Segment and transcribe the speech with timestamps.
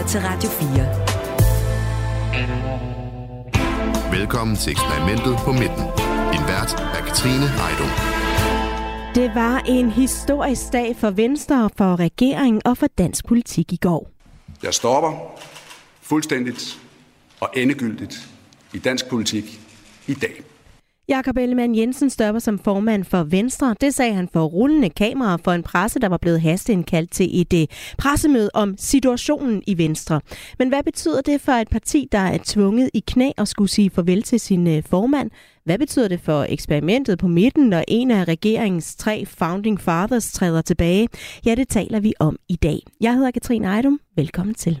[0.00, 0.50] lytter til Radio
[4.10, 4.18] 4.
[4.18, 5.84] Velkommen til eksperimentet på midten.
[6.32, 7.90] Din vært er Katrine Heidung.
[9.14, 14.10] Det var en historisk dag for Venstre, for regeringen og for dansk politik i går.
[14.62, 15.12] Jeg stopper
[16.02, 16.80] fuldstændigt
[17.40, 18.28] og endegyldigt
[18.72, 19.60] i dansk politik
[20.06, 20.42] i dag.
[21.10, 23.74] Jakob Ellemann Jensen stopper som formand for Venstre.
[23.80, 27.70] Det sagde han for rullende kamera for en presse, der var blevet hasteindkaldt til et
[27.98, 30.20] pressemøde om situationen i Venstre.
[30.58, 33.90] Men hvad betyder det for et parti, der er tvunget i knæ og skulle sige
[33.90, 35.30] farvel til sin øh, formand?
[35.64, 40.62] Hvad betyder det for eksperimentet på midten, når en af regeringens tre founding fathers træder
[40.62, 41.08] tilbage?
[41.46, 42.78] Ja, det taler vi om i dag.
[43.00, 44.00] Jeg hedder Katrine Ejdum.
[44.16, 44.80] Velkommen til.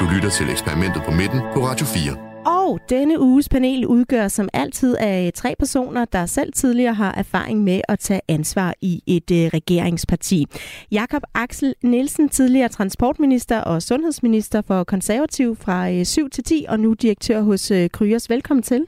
[0.00, 2.33] Du lytter til eksperimentet på midten på Radio 4.
[2.46, 7.62] Og denne uges panel udgør som altid af tre personer, der selv tidligere har erfaring
[7.62, 10.46] med at tage ansvar i et øh, regeringsparti.
[10.90, 16.80] Jakob Axel Nielsen, tidligere transportminister og sundhedsminister for konservativ fra øh, 7 til 10, og
[16.80, 18.30] nu direktør hos øh, Kryos.
[18.30, 18.84] Velkommen til.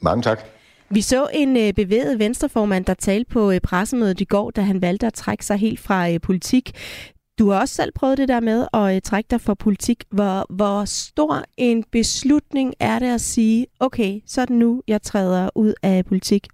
[0.00, 0.40] Mange tak.
[0.90, 4.82] Vi så en øh, bevæget venstreformand, der talte på øh, pressemødet i går, da han
[4.82, 6.72] valgte at trække sig helt fra øh, politik.
[7.38, 10.04] Du har også selv prøvet det der med at øh, trække dig for politik.
[10.10, 15.02] Hvor, hvor stor en beslutning er det at sige, okay, så er det nu, jeg
[15.02, 16.46] træder ud af politik?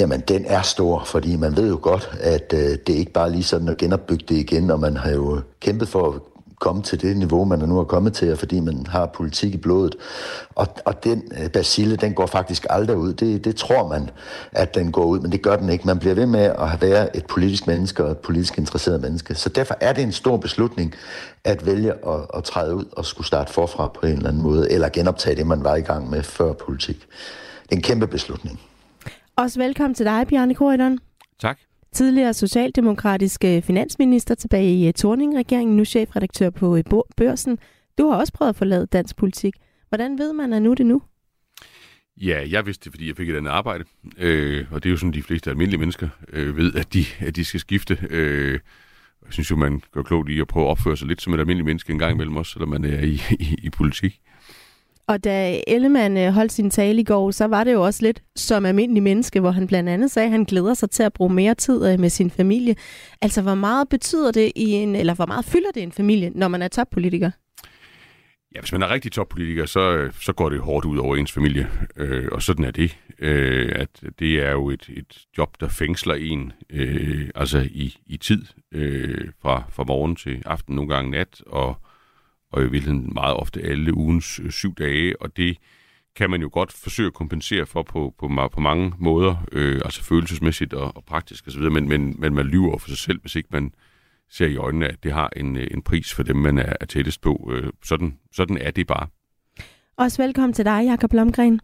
[0.00, 3.32] Jamen, den er stor, fordi man ved jo godt, at øh, det er ikke bare
[3.32, 6.20] lige sådan at genopbygge det igen, og man har jo kæmpet for at
[6.60, 9.56] komme til det niveau, man er nu er kommet til, fordi man har politik i
[9.56, 9.96] blodet.
[10.50, 13.12] Og, og den øh, basile, den går faktisk aldrig ud.
[13.12, 14.10] Det, det tror man,
[14.52, 15.86] at den går ud, men det gør den ikke.
[15.86, 19.34] Man bliver ved med at være et politisk menneske og et politisk interesseret menneske.
[19.34, 20.94] Så derfor er det en stor beslutning
[21.44, 24.72] at vælge at, at træde ud og skulle starte forfra på en eller anden måde,
[24.72, 27.06] eller genoptage det, man var i gang med før politik.
[27.62, 28.60] Det er en kæmpe beslutning.
[29.36, 30.98] Også velkommen til dig, Bjarne Korydon.
[31.40, 31.58] Tak
[31.92, 36.84] tidligere socialdemokratisk finansminister tilbage i eh, Torning-regeringen, nu chefredaktør på eh,
[37.16, 37.58] Børsen.
[37.98, 39.54] Du har også prøvet at forlade dansk politik.
[39.88, 41.02] Hvordan ved man, at nu det nu?
[42.16, 43.84] Ja, jeg vidste det, fordi jeg fik et andet arbejde.
[44.18, 47.36] Øh, og det er jo sådan, de fleste almindelige mennesker øh, ved, at de, at
[47.36, 47.98] de skal skifte.
[48.10, 48.52] Øh,
[49.24, 51.40] jeg synes jo, man gør klogt i at prøve at opføre sig lidt som et
[51.40, 54.20] almindeligt menneske en gang imellem os, selvom man er i, i, i politik.
[55.10, 58.22] Og da Ellemann øh, holdt sin tale i går, så var det jo også lidt
[58.36, 61.34] som almindelig menneske, hvor han blandt andet sagde, at han glæder sig til at bruge
[61.34, 62.74] mere tid øh, med sin familie.
[63.22, 66.30] Altså, hvor meget betyder det i en, eller hvor meget fylder det i en familie,
[66.34, 67.30] når man er toppolitiker?
[68.54, 71.32] Ja, hvis man er rigtig toppolitiker, så, øh, så går det hårdt ud over ens
[71.32, 71.68] familie.
[71.96, 72.98] Øh, og sådan er det.
[73.18, 78.16] Øh, at det er jo et, et job, der fængsler en øh, altså i, i
[78.16, 81.76] tid øh, fra, fra morgen til aften, nogle gange nat, og
[82.52, 85.56] og i virkeligheden meget ofte alle ugens øh, syv dage, og det
[86.16, 90.04] kan man jo godt forsøge at kompensere for på, på, på mange måder, øh, altså
[90.04, 93.48] følelsesmæssigt og, og praktisk osv., men, men, men man lyver for sig selv, hvis ikke
[93.52, 93.72] man
[94.30, 96.86] ser i øjnene, at det har en, øh, en pris for dem, man er, er
[96.86, 97.50] tættest på.
[97.54, 99.06] Øh, sådan, sådan er det bare.
[99.96, 101.60] Også velkommen til dig, Jakob Blomgren.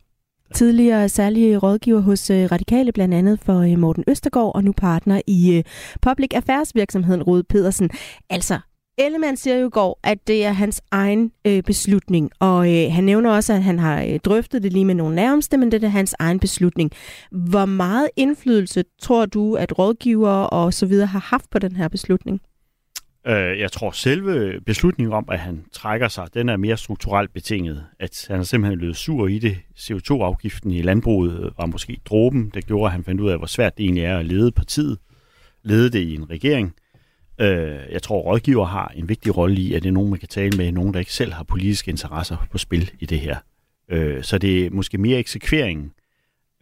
[0.55, 5.21] Tidligere særlige rådgiver hos øh, Radikale, blandt andet for øh, Morten Østergaard, og nu partner
[5.27, 5.63] i
[6.03, 7.91] Public Affairs virksomheden Rode Pedersen.
[8.31, 8.61] Altså,
[8.99, 13.05] Ellemann siger jo i går, at det er hans egen øh, beslutning, og øh, han
[13.05, 15.89] nævner også, at han har øh, drøftet det lige med nogle nærmeste, men det er
[15.89, 16.91] hans egen beslutning.
[17.31, 21.89] Hvor meget indflydelse tror du, at rådgivere og så videre har haft på den her
[21.89, 22.41] beslutning?
[23.27, 27.85] Øh, jeg tror selve beslutningen om, at han trækker sig, den er mere strukturelt betinget.
[28.01, 29.57] At han er simpelthen blevet sur i det.
[29.79, 33.79] CO2-afgiften i landbruget var måske dråben, der gjorde, at han fandt ud af, hvor svært
[33.79, 34.99] det egentlig er at lede partiet,
[35.63, 36.75] lede det i en regering–
[37.39, 40.29] Øh, jeg tror, rådgiver har en vigtig rolle i, at det er nogen, man kan
[40.29, 43.37] tale med, nogen, der ikke selv har politiske interesser på spil i det her.
[43.89, 45.93] Øh, så det er måske mere eksekveringen,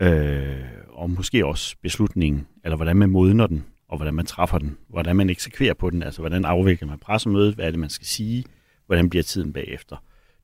[0.02, 0.56] øh,
[0.88, 5.16] og måske også beslutningen, eller hvordan man modner den, og hvordan man træffer den, hvordan
[5.16, 8.44] man eksekverer på den, altså hvordan afvikler man pressemødet, hvad er det, man skal sige,
[8.86, 9.96] hvordan bliver tiden bagefter.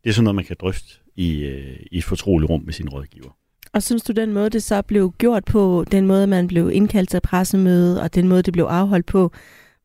[0.04, 2.88] Det er sådan noget, man kan drøfte i, øh, i et fortroligt rum med sin
[2.88, 3.36] rådgiver.
[3.72, 7.10] Og synes du, den måde, det så blev gjort på, den måde, man blev indkaldt
[7.10, 9.32] til pressemøde, og den måde, det blev afholdt på,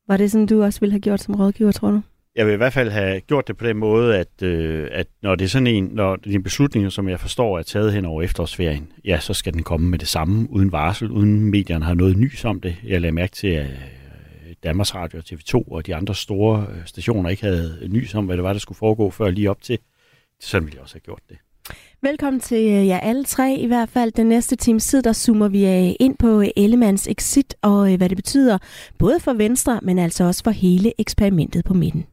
[0.08, 2.02] var det sådan, du også ville have gjort som rådgiver, tror du?
[2.36, 5.36] Jeg vil i hvert fald have gjort det på den måde, at, øh, at når
[5.36, 8.06] det er sådan en, når det er en beslutning, som jeg forstår er taget hen
[8.06, 11.94] over efterårsferien, ja, så skal den komme med det samme, uden varsel, uden medierne har
[11.94, 12.76] noget nys om det.
[12.84, 13.68] Jeg lagde mærke til, at
[14.64, 18.38] Danmarks Radio og TV2 og de andre store øh, stationer ikke havde nys om, hvad
[18.38, 19.80] det var, der skulle foregå før lige op til.
[20.40, 21.38] Sådan ville jeg også have gjort det.
[22.06, 23.56] Velkommen til øh, jer alle tre.
[23.60, 27.08] I hvert fald den næste times tid, der zoomer vi øh, ind på øh, Ellemands
[27.08, 28.58] exit og hvad det betyder,
[28.98, 32.06] både for Venstre, men altså også for hele eksperimentet på midten.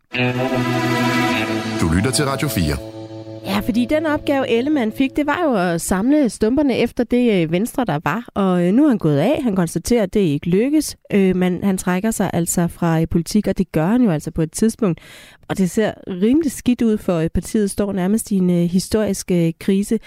[1.80, 3.01] Du lytter til Radio 4.
[3.44, 7.52] Ja, fordi den opgave, Ellemann fik, det var jo at samle stumperne efter det øh,
[7.52, 8.28] venstre, der var.
[8.34, 9.42] Og øh, nu er han gået af.
[9.42, 10.96] Han konstaterer, at det ikke lykkes.
[11.12, 14.30] Øh, men han trækker sig altså fra øh, politik, og det gør han jo altså
[14.30, 15.00] på et tidspunkt.
[15.48, 19.30] Og det ser rimelig skidt ud for partiet står nærmest i en historisk
[19.60, 19.98] krise.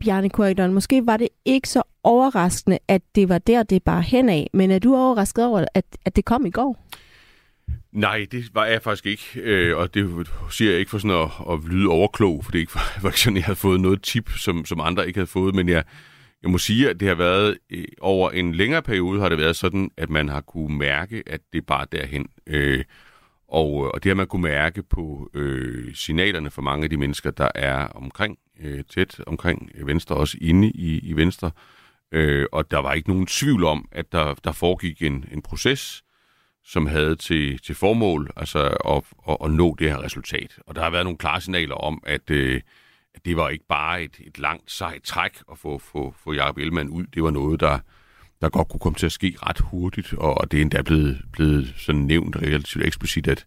[0.00, 4.28] Bjarne Korydon, måske var det ikke så overraskende, at det var der, det bare hen
[4.28, 4.50] af.
[4.52, 6.76] Men er du overrasket over, at, at det kom i går?
[7.92, 11.54] Nej, det var jeg faktisk ikke, øh, og det siger jeg ikke for sådan at,
[11.54, 14.30] at lyde overklog, for det ikke var, var ikke sådan, jeg havde fået noget tip,
[14.30, 15.84] som, som andre ikke havde fået, men jeg,
[16.42, 19.56] jeg må sige, at det har været, øh, over en længere periode har det været
[19.56, 22.28] sådan, at man har kunne mærke, at det er bare derhen.
[22.46, 22.84] Øh,
[23.48, 27.30] og, og det har man kunne mærke på øh, signalerne for mange af de mennesker,
[27.30, 31.50] der er omkring, øh, tæt omkring Venstre, også inde i, i Venstre.
[32.12, 36.03] Øh, og der var ikke nogen tvivl om, at der, der foregik en, en proces,
[36.66, 40.58] som havde til, til formål altså at, at, at nå det her resultat.
[40.66, 42.60] Og der har været nogle klare signaler om, at, øh,
[43.14, 46.58] at det var ikke bare et, et langt sejt træk at få, få, få Jacob
[46.58, 47.04] Ellemann ud.
[47.14, 47.78] Det var noget, der,
[48.40, 51.74] der godt kunne komme til at ske ret hurtigt, og det er endda blevet, blevet
[51.76, 53.46] sådan nævnt relativt eksplicit, at,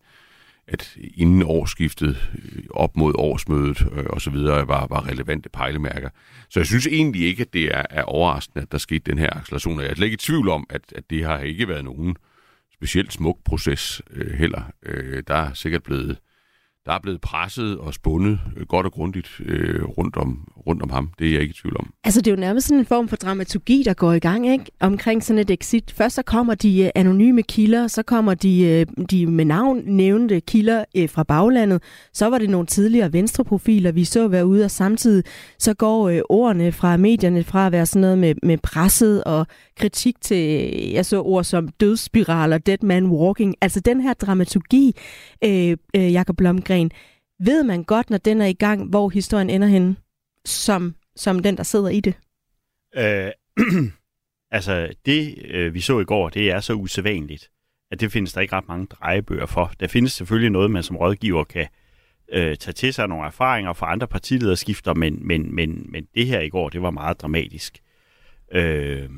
[0.67, 6.09] at inden årsskiftet øh, op mod årsmødet øh, og så videre var, var relevante pejlemærker.
[6.49, 9.29] Så jeg synes egentlig ikke, at det er, er overraskende, at der skete den her
[9.29, 9.79] acceleration.
[9.79, 12.17] Jeg er slet ikke i tvivl om, at, at det har ikke været nogen
[12.77, 14.61] specielt smuk proces øh, heller.
[14.85, 16.17] Øh, der er sikkert blevet
[16.87, 20.89] der er blevet presset og spundet øh, godt og grundigt øh, rundt, om, rundt om
[20.89, 21.11] ham.
[21.19, 21.93] Det er jeg ikke i tvivl om.
[22.03, 24.65] Altså det er jo nærmest sådan en form for dramaturgi, der går i gang ikke?
[24.79, 25.91] omkring sådan et exit.
[25.91, 30.39] Først så kommer de øh, anonyme kilder, så kommer de, øh, de med navn nævnte
[30.39, 31.83] kilder øh, fra baglandet.
[32.13, 35.23] Så var det nogle tidligere venstreprofiler, vi så være ude, og samtidig
[35.59, 39.47] så går øh, ordene fra medierne fra at være sådan noget med, med presset og
[39.77, 43.55] kritik til, jeg så ord som dødsspiraler, dead man walking.
[43.61, 44.95] Altså den her dramaturgi,
[45.43, 46.91] øh, øh, Jakob Blomgren,
[47.39, 49.95] ved man godt, når den er i gang, hvor historien ender henne,
[50.45, 52.13] som, som den, der sidder i det?
[52.95, 53.31] Øh,
[54.57, 57.49] altså, det øh, vi så i går, det er så usædvanligt,
[57.91, 59.71] at det findes der ikke ret mange drejebøger for.
[59.79, 61.67] Der findes selvfølgelig noget, man som rådgiver kan
[62.33, 66.39] øh, tage til sig nogle erfaringer fra andre partilederskifter, men, men, men, men det her
[66.39, 67.79] i går, det var meget dramatisk.
[68.51, 69.09] Øh,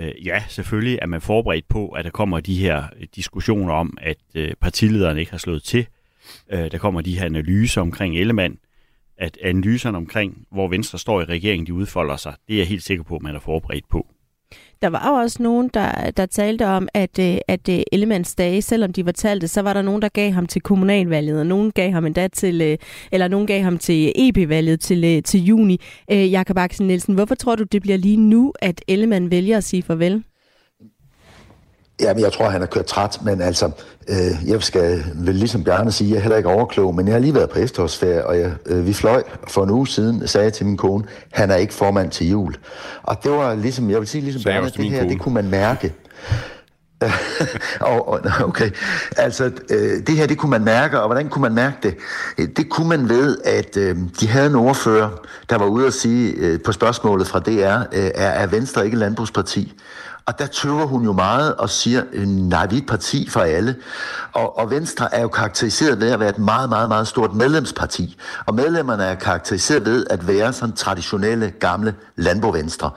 [0.00, 2.84] Øh, ja, selvfølgelig er man forberedt på, at der kommer de her
[3.16, 5.86] diskussioner om, at øh, partilederen ikke har slået til.
[6.52, 8.58] Øh, der kommer de her analyser omkring Ellemann.
[9.18, 12.34] At analyserne omkring, hvor Venstre står i regeringen, de udfolder sig.
[12.48, 14.06] Det er jeg helt sikker på, at man er forberedt på.
[14.82, 18.62] Der var jo også nogen, der, der talte om, at, øh, at øh, Ellemanns dage,
[18.62, 21.72] selvom de var talte, så var der nogen, der gav ham til kommunalvalget, og nogen
[21.72, 22.78] gav ham endda til, øh,
[23.12, 25.80] eller nogen gav ham til EP-valget til, til juni.
[26.10, 29.82] Jakob Axel Nielsen, hvorfor tror du, det bliver lige nu, at Ellemann vælger at sige
[29.82, 30.24] farvel?
[32.00, 33.70] Jamen, jeg tror, han er kørt træt, men altså,
[34.08, 37.20] øh, jeg skal vel ligesom Bjarne sige, jeg er heller ikke overklog, men jeg har
[37.20, 40.52] lige været på efterårsferie, og jeg, øh, vi fløj for en uge siden, sagde jeg
[40.52, 42.54] til min kone, han er ikke formand til jul.
[43.02, 45.10] Og det var ligesom, jeg vil sige ligesom Bjarne, det her, kone.
[45.10, 45.94] det kunne man mærke.
[48.48, 48.70] okay,
[49.16, 51.96] altså øh, det her, det kunne man mærke, og hvordan kunne man mærke det?
[52.56, 55.10] Det kunne man ved, at øh, de havde en ordfører,
[55.50, 58.96] der var ude at sige øh, på spørgsmålet fra DR, øh, er, er Venstre ikke
[58.96, 59.72] landbrugsparti?
[60.26, 63.40] Og der tøver hun jo meget og siger, øh, nej, vi er et parti for
[63.40, 63.76] alle.
[64.32, 68.16] Og, og Venstre er jo karakteriseret ved at være et meget, meget, meget stort medlemsparti.
[68.46, 72.90] Og medlemmerne er karakteriseret ved at være sådan traditionelle, gamle landbovenstre.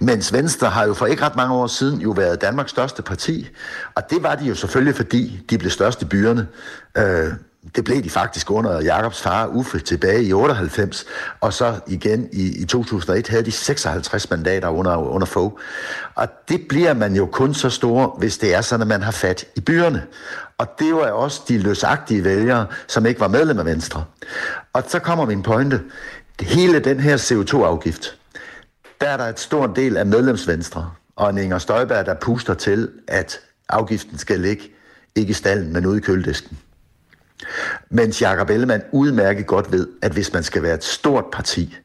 [0.00, 3.48] Mens Venstre har jo for ikke ret mange år siden jo været Danmarks største parti.
[3.94, 6.46] Og det var de jo selvfølgelig, fordi de blev størst i byerne.
[6.98, 7.32] Øh,
[7.76, 11.04] det blev de faktisk under Jakobs far Uffe tilbage i 98,
[11.40, 15.58] og så igen i, i 2001 havde de 56 mandater under, under få.
[16.14, 19.10] Og det bliver man jo kun så stor, hvis det er sådan, at man har
[19.12, 20.06] fat i byerne.
[20.58, 24.04] Og det var også de løsagtige vælgere, som ikke var medlem af Venstre.
[24.72, 25.80] Og så kommer min pointe.
[26.40, 28.16] Hele den her CO2-afgift,
[29.00, 32.88] der er der et stort del af medlemsvenstre, og en Inger Støjberg, der puster til,
[33.08, 34.62] at afgiften skal ligge
[35.14, 36.58] ikke i stallen, men ude i køledisken.
[37.90, 41.76] Mens Jakob Ellemann udmærket godt ved, at hvis man skal være et stort parti,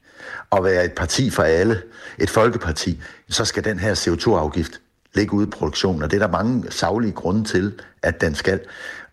[0.50, 1.82] og være et parti for alle,
[2.20, 4.82] et folkeparti, så skal den her CO2-afgift
[5.14, 8.60] ligge ude i produktionen, og det er der mange savlige grunde til, at den skal.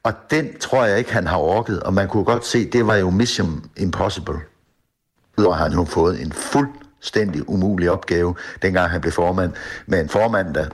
[0.02, 2.96] Og den tror jeg ikke, han har orket, og man kunne godt se, det var
[2.96, 4.38] jo mission impossible.
[5.38, 9.52] Udover har han jo fået en fuldstændig umulig opgave, dengang han blev formand,
[9.86, 10.66] med en formand, der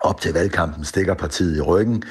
[0.00, 2.02] op til valgkampen stikker partiet i ryggen,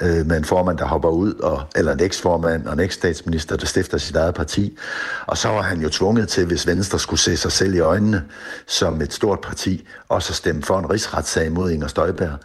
[0.00, 3.66] øh, med en formand, der hopper ud, og, eller en eksformand og en eksstatsminister, der
[3.66, 4.78] stifter sit eget parti.
[5.26, 8.24] Og så var han jo tvunget til, hvis Venstre skulle se sig selv i øjnene
[8.66, 12.38] som et stort parti, og så stemme for en rigsretssag mod Inger Støjberg.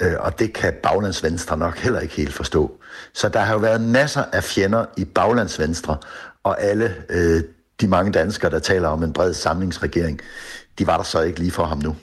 [0.00, 2.80] Øh, og det kan Baglandsvenstre nok heller ikke helt forstå.
[3.14, 5.96] Så der har jo været masser af fjender i Baglandsvenstre,
[6.44, 7.42] og alle øh,
[7.80, 10.20] de mange danskere, der taler om en bred samlingsregering,
[10.78, 11.96] de var der så ikke lige for ham nu.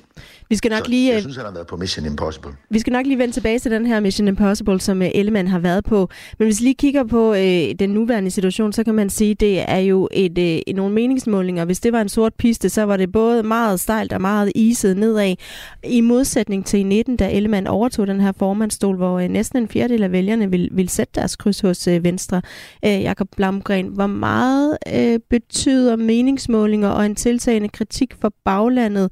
[0.49, 2.51] Vi skal nok lige, jeg øh, synes, han har været på Mission Impossible.
[2.69, 5.59] Vi skal nok lige vende tilbage til den her Mission Impossible, som øh, Ellemann har
[5.59, 6.09] været på.
[6.39, 9.39] Men hvis vi lige kigger på øh, den nuværende situation, så kan man sige, at
[9.39, 11.65] det er jo et, øh, nogle meningsmålinger.
[11.65, 14.97] Hvis det var en sort piste, så var det både meget stejlt og meget iset
[14.97, 15.35] nedad.
[15.83, 19.67] I modsætning til i 19, da Ellemann overtog den her formandstol, hvor øh, næsten en
[19.67, 22.41] fjerdedel af vælgerne vil, vil sætte deres kryds hos øh, Venstre.
[22.85, 29.11] Øh, Jakob Blamgren, hvor meget øh, betyder meningsmålinger og en tiltagende kritik for baglandet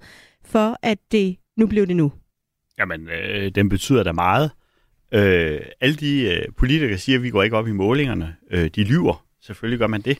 [0.53, 2.11] for, at det nu blev det nu?
[2.79, 4.51] Jamen, øh, den betyder da meget.
[5.11, 8.35] Øh, alle de øh, politikere siger, at vi går ikke op i målingerne.
[8.51, 9.25] Øh, de lyver.
[9.41, 10.17] Selvfølgelig gør man det.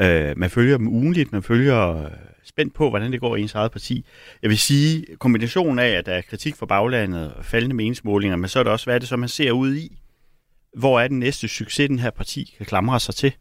[0.00, 1.32] Øh, man følger dem ugenligt.
[1.32, 2.10] Man følger øh,
[2.44, 4.04] spændt på, hvordan det går i ens eget parti.
[4.42, 8.48] Jeg vil sige, kombinationen af, at der er kritik for baglandet og faldende meningsmålinger, men
[8.48, 9.98] så er det også, hvad er det så, man ser ud i?
[10.76, 13.32] Hvor er den næste succes, den her parti kan klamre sig til?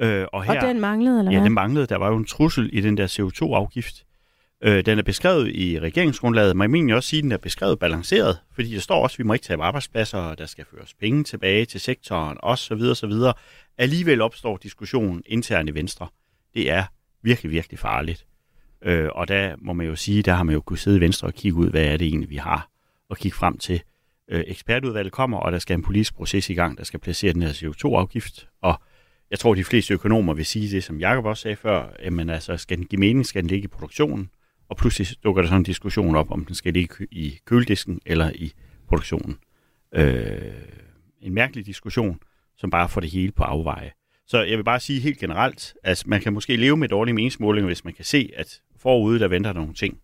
[0.00, 1.40] Øh, og, her, og den manglede, eller hvad?
[1.40, 1.86] Ja, den manglede.
[1.86, 4.04] Der var jo en trussel i den der CO2-afgift.
[4.64, 7.78] Øh, den er beskrevet i regeringsgrundlaget, men jeg mener også sige, at den er beskrevet
[7.78, 10.94] balanceret, fordi der står også, at vi må ikke tage arbejdspladser, og der skal føres
[10.94, 12.72] penge tilbage til sektoren, osv.
[12.72, 13.12] osv.
[13.78, 16.08] Alligevel opstår diskussionen internt i Venstre.
[16.54, 16.84] Det er
[17.22, 18.26] virkelig, virkelig farligt.
[18.84, 21.28] Øh, og der må man jo sige, der har man jo kunnet sidde i Venstre
[21.28, 22.68] og kigge ud, hvad er det egentlig, vi har,
[23.08, 23.82] og kigge frem til.
[24.30, 27.42] Øh, ekspertudvalget kommer, og der skal en politisk proces i gang, der skal placere den
[27.42, 28.82] her CO2-afgift, og
[29.30, 32.56] jeg tror, de fleste økonomer vil sige det, som Jacob også sagde før, jamen altså,
[32.56, 34.30] skal den give mening, skal den ligge i produktionen,
[34.72, 38.30] og pludselig dukker der sådan en diskussion op, om den skal ligge i køledisken eller
[38.34, 38.52] i
[38.88, 39.38] produktionen.
[39.94, 40.52] Øh,
[41.20, 42.20] en mærkelig diskussion,
[42.56, 43.90] som bare får det hele på afveje.
[44.26, 47.66] Så jeg vil bare sige helt generelt, at man kan måske leve med dårlige meningsmålinger,
[47.66, 50.00] hvis man kan se, at forude der venter nogle ting,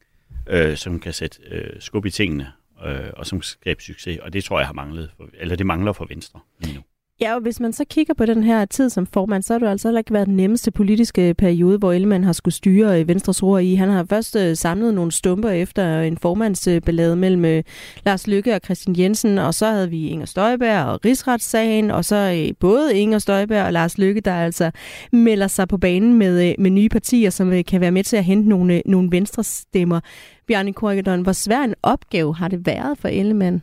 [0.46, 2.52] øh, som kan sætte øh, skub i tingene,
[2.86, 4.18] øh, og som skaber succes.
[4.18, 6.82] Og det tror jeg har manglet, for, eller det mangler for Venstre lige nu.
[7.20, 9.68] Ja, og hvis man så kigger på den her tid som formand, så har det
[9.68, 13.42] altså heller ikke været den nemmeste politiske periode, hvor Ellemann har skulle styre øh, Venstres
[13.42, 13.74] ord i.
[13.74, 17.62] Han har først øh, samlet nogle stumper efter en formandsballade mellem øh,
[18.04, 22.50] Lars Lykke og Christian Jensen, og så havde vi Inger Støjberg og rigsretssagen, og så
[22.60, 24.70] både Inger Støjberg og Lars Lykke, der altså
[25.12, 28.48] melder sig på banen med, med nye partier, som kan være med til at hente
[28.48, 30.00] nogle, nogle venstre stemmer.
[30.46, 33.62] Bjarne Korgedon, hvor svær en opgave har det været for Ellemann?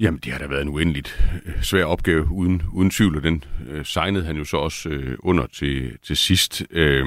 [0.00, 3.44] Jamen, det har da været en uendeligt øh, svær opgave, uden, uden tvivl, og den
[3.68, 6.62] øh, signede han jo så også øh, under til, til sidst.
[6.70, 7.06] Øh,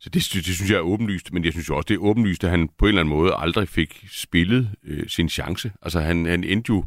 [0.00, 2.44] så det, det synes jeg er åbenlyst, men jeg synes jo også, det er åbenlyst,
[2.44, 5.72] at han på en eller anden måde aldrig fik spillet øh, sin chance.
[5.82, 6.84] Altså, han, han endte jo,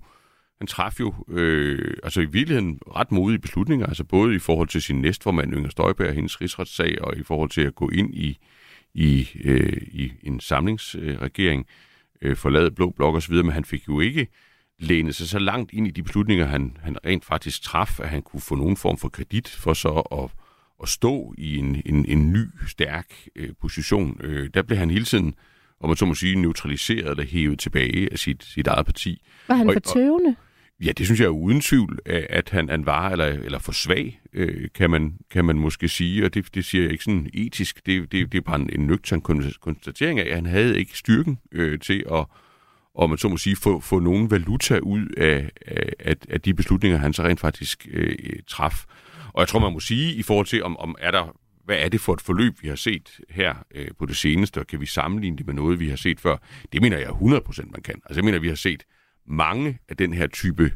[0.57, 4.81] han traf jo, øh, altså i virkeligheden ret modige beslutninger, altså både i forhold til
[4.81, 8.37] sin næstformand, Inger Støjberg, og hendes rigsretssag, og i forhold til at gå ind i,
[8.93, 11.65] i, øh, i en samlingsregering,
[12.21, 14.27] øh, forlade Blå Blok osv., men han fik jo ikke
[14.81, 18.21] lænet sig så langt ind i de beslutninger, han, han rent faktisk traf, at han
[18.21, 20.29] kunne få nogen form for kredit for så at,
[20.83, 24.17] at stå i en, en, en ny, stærk øh, position.
[24.23, 25.33] Øh, der blev han hele tiden,
[25.79, 29.21] om man så må sige, neutraliseret eller hævet tilbage af sit, sit eget parti.
[29.47, 30.35] Var han for tøvende?
[30.83, 34.21] Ja, det synes jeg er uden tvivl, at han, han var eller, eller for svag,
[34.33, 37.85] øh, kan, man, kan man måske sige, og det, det siger jeg ikke sådan etisk,
[37.85, 39.21] det, det, det er bare en, en nøgtern
[39.61, 42.25] konstatering af, at han havde ikke styrken øh, til at,
[42.95, 45.49] og man så må sige, få, få nogen valuta ud af,
[45.99, 48.15] af, af de beslutninger, han så rent faktisk øh,
[48.47, 48.85] traf.
[49.33, 51.89] Og jeg tror, man må sige i forhold til, om, om er der, hvad er
[51.89, 54.85] det for et forløb, vi har set her øh, på det seneste, og kan vi
[54.85, 56.37] sammenligne det med noget, vi har set før?
[56.73, 57.95] Det mener jeg 100% man kan.
[58.05, 58.83] Altså jeg mener, vi har set
[59.27, 60.71] mange af den her type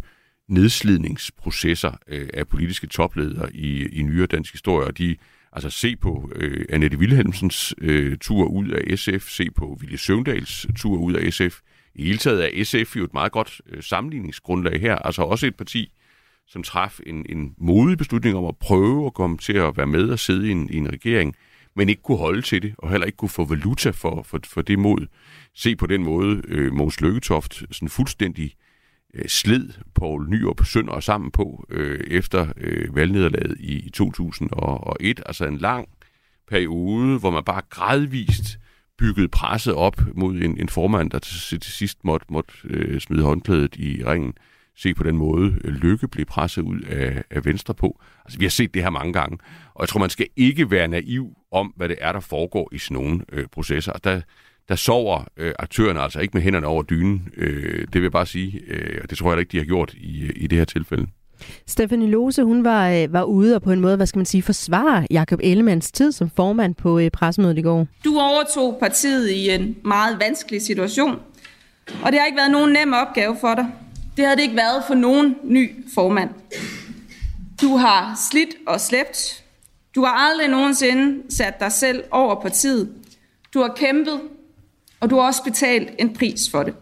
[0.48, 5.16] nedslidningsprocesser øh, af politiske topledere i, i nyere dansk historie, og de
[5.52, 10.68] altså se på øh, Annette Wilhelmsens øh, tur ud af SF, se på Ville Søvndals
[10.76, 11.60] tur ud af SF,
[11.96, 14.96] i hele taget er SF jo et meget godt øh, sammenligningsgrundlag her.
[14.96, 15.92] Altså også et parti,
[16.48, 20.10] som traf en, en modig beslutning om at prøve at komme til at være med
[20.10, 21.36] og sidde i en, i en regering,
[21.76, 24.62] men ikke kunne holde til det, og heller ikke kunne få valuta for, for, for
[24.62, 25.08] det mod.
[25.56, 28.56] Se på den måde, øh, Måns Lykketoft sådan fuldstændig
[29.14, 35.22] øh, sled Poul Nyrup Sønder sammen på øh, efter øh, valgnederlaget i, i 2001.
[35.26, 35.90] Altså en lang
[36.48, 38.60] periode, hvor man bare gradvist
[38.98, 43.24] bygget presset op mod en, en formand, der til, til sidst måtte, måtte øh, smide
[43.24, 44.34] håndklædet i ringen.
[44.78, 48.02] Se på den måde, øh, Lykke blev presset ud af, af Venstre på.
[48.26, 49.38] Altså, vi har set det her mange gange.
[49.74, 52.78] Og jeg tror, man skal ikke være naiv om, hvad det er, der foregår i
[52.78, 53.92] sådan nogle øh, processer.
[53.92, 54.22] Og der,
[54.70, 57.30] der sover øh, aktørerne altså ikke med hænderne over dynen.
[57.38, 58.62] Øh, det vil jeg bare sige.
[58.68, 61.08] Øh, og det tror jeg ikke, de har gjort i, øh, i det her tilfælde.
[61.68, 64.44] Stephanie Lose, hun var, øh, var ude og på en måde, hvad skal man sige,
[64.44, 67.88] forsvare Jakob Ellemands tid som formand på øh, pressemødet i går.
[68.06, 71.20] Du overtog partiet i en meget vanskelig situation,
[72.04, 73.68] og det har ikke været nogen nem opgave for dig.
[74.18, 76.30] Det havde det ikke været for nogen ny formand.
[77.62, 79.44] Du har slidt og slæbt.
[79.96, 82.90] Du har aldrig nogensinde sat dig selv over partiet.
[83.54, 84.20] Du har kæmpet,
[85.00, 86.74] og du har også betalt en pris for det.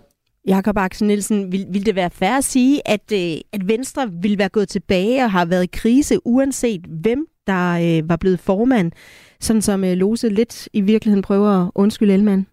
[0.48, 4.38] Jakob Axel Nielsen, vil, vil det være fair at sige, at, øh, at Venstre vil
[4.38, 8.92] være gået tilbage og har været i krise, uanset hvem der øh, var blevet formand,
[9.40, 12.48] sådan som øh, Lose lidt i virkeligheden prøver at undskylde Ellemann?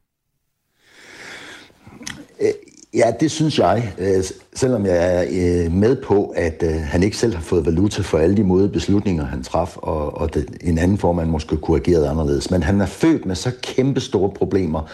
[2.41, 2.49] Øh,
[2.95, 7.35] ja, det synes jeg, øh, selvom jeg er øh, med på, at han ikke selv
[7.35, 10.99] har fået valuta for alle de måde beslutninger, han traf, og, og det, en anden
[10.99, 12.51] formand måske kunne have ageret anderledes.
[12.51, 14.91] Men han er født med så kæmpe store problemer,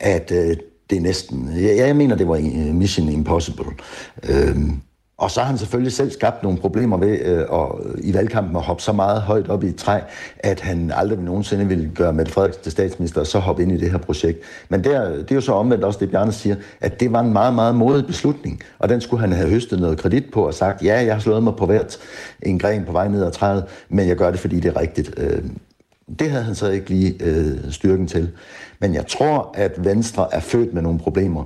[0.00, 0.32] at
[0.90, 1.50] det er næsten...
[1.56, 3.72] Jeg, jeg mener, det var øh, mission impossible.
[4.28, 4.80] Øhm,
[5.18, 8.56] og så har han selvfølgelig selv skabt nogle problemer ved øh, og, øh, i valgkampen
[8.56, 10.00] at hoppe så meget højt op i et træ,
[10.38, 13.76] at han aldrig nogensinde ville gøre Mette Frederiksen til statsminister og så hoppe ind i
[13.76, 14.38] det her projekt.
[14.68, 17.32] Men der, det er jo så omvendt også det, Bjarne siger, at det var en
[17.32, 20.82] meget, meget modig beslutning, og den skulle han have høstet noget kredit på og sagt,
[20.82, 21.98] ja, jeg har slået mig på hvert
[22.42, 25.14] en gren på vej ned ad træet, men jeg gør det, fordi det er rigtigt.
[25.16, 25.42] Øh,
[26.18, 28.30] det havde han så ikke lige øh, styrken til.
[28.80, 31.44] Men jeg tror, at Venstre er født med nogle problemer.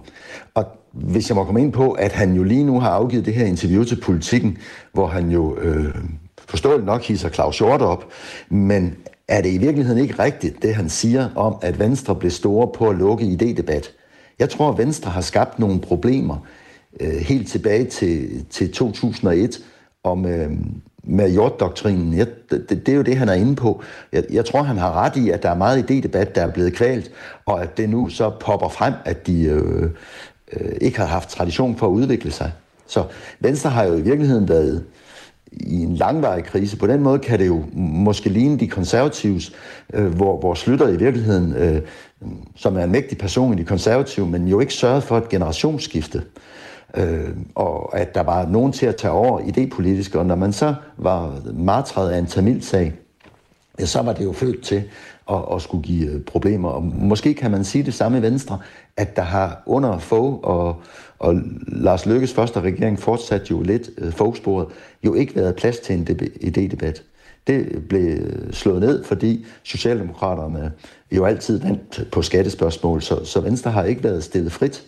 [0.54, 3.34] Og hvis jeg må komme ind på, at han jo lige nu har afgivet det
[3.34, 4.58] her interview til politikken,
[4.92, 5.94] hvor han jo øh,
[6.38, 8.12] forståeligt nok hisser Claus Hjort op,
[8.48, 8.96] men
[9.28, 12.88] er det i virkeligheden ikke rigtigt, det han siger om, at Venstre blev store på
[12.88, 13.92] at lukke idédebat?
[14.38, 16.46] Jeg tror, at Venstre har skabt nogle problemer
[17.00, 19.60] øh, helt tilbage til, til 2001
[20.04, 20.50] om, øh,
[21.08, 22.14] med jorddoktrinen.
[22.14, 23.82] Ja, det, det er jo det, han er inde på.
[24.12, 26.74] Jeg, jeg tror, han har ret i, at der er meget idédebat, der er blevet
[26.74, 27.10] kvalt,
[27.46, 29.90] og at det nu så popper frem, at de øh,
[30.52, 32.52] øh, ikke har haft tradition for at udvikle sig.
[32.86, 33.04] Så
[33.40, 34.84] Venstre har jo i virkeligheden været
[35.52, 36.76] i en langvarig krise.
[36.76, 39.52] På den måde kan det jo måske ligne de konservatives,
[39.94, 41.80] øh, hvor, hvor Slytter i virkeligheden, øh,
[42.56, 46.18] som er en mægtig person i de konservative, men jo ikke sørget for et generationsskifte.
[46.18, 46.24] Øh,
[46.96, 50.74] øh, og at der var nogen til at tage over idépolitisk, og når man så
[50.96, 52.92] var martret af en tamilsag,
[53.80, 54.82] ja, så var det jo født til
[55.30, 56.68] at, at skulle give øh, problemer.
[56.68, 58.58] Og måske kan man sige det samme i Venstre,
[58.96, 60.76] at der har under få og,
[61.18, 61.34] og
[61.66, 64.66] Lars Lykkes første regering fortsat jo lidt øh, fogsporet,
[65.04, 66.08] jo ikke været plads til en
[66.44, 67.02] idédebat.
[67.46, 70.72] Det blev øh, slået ned, fordi Socialdemokraterne
[71.12, 74.84] jo altid vandt på skattespørgsmål, så, så Venstre har ikke været stillet frit.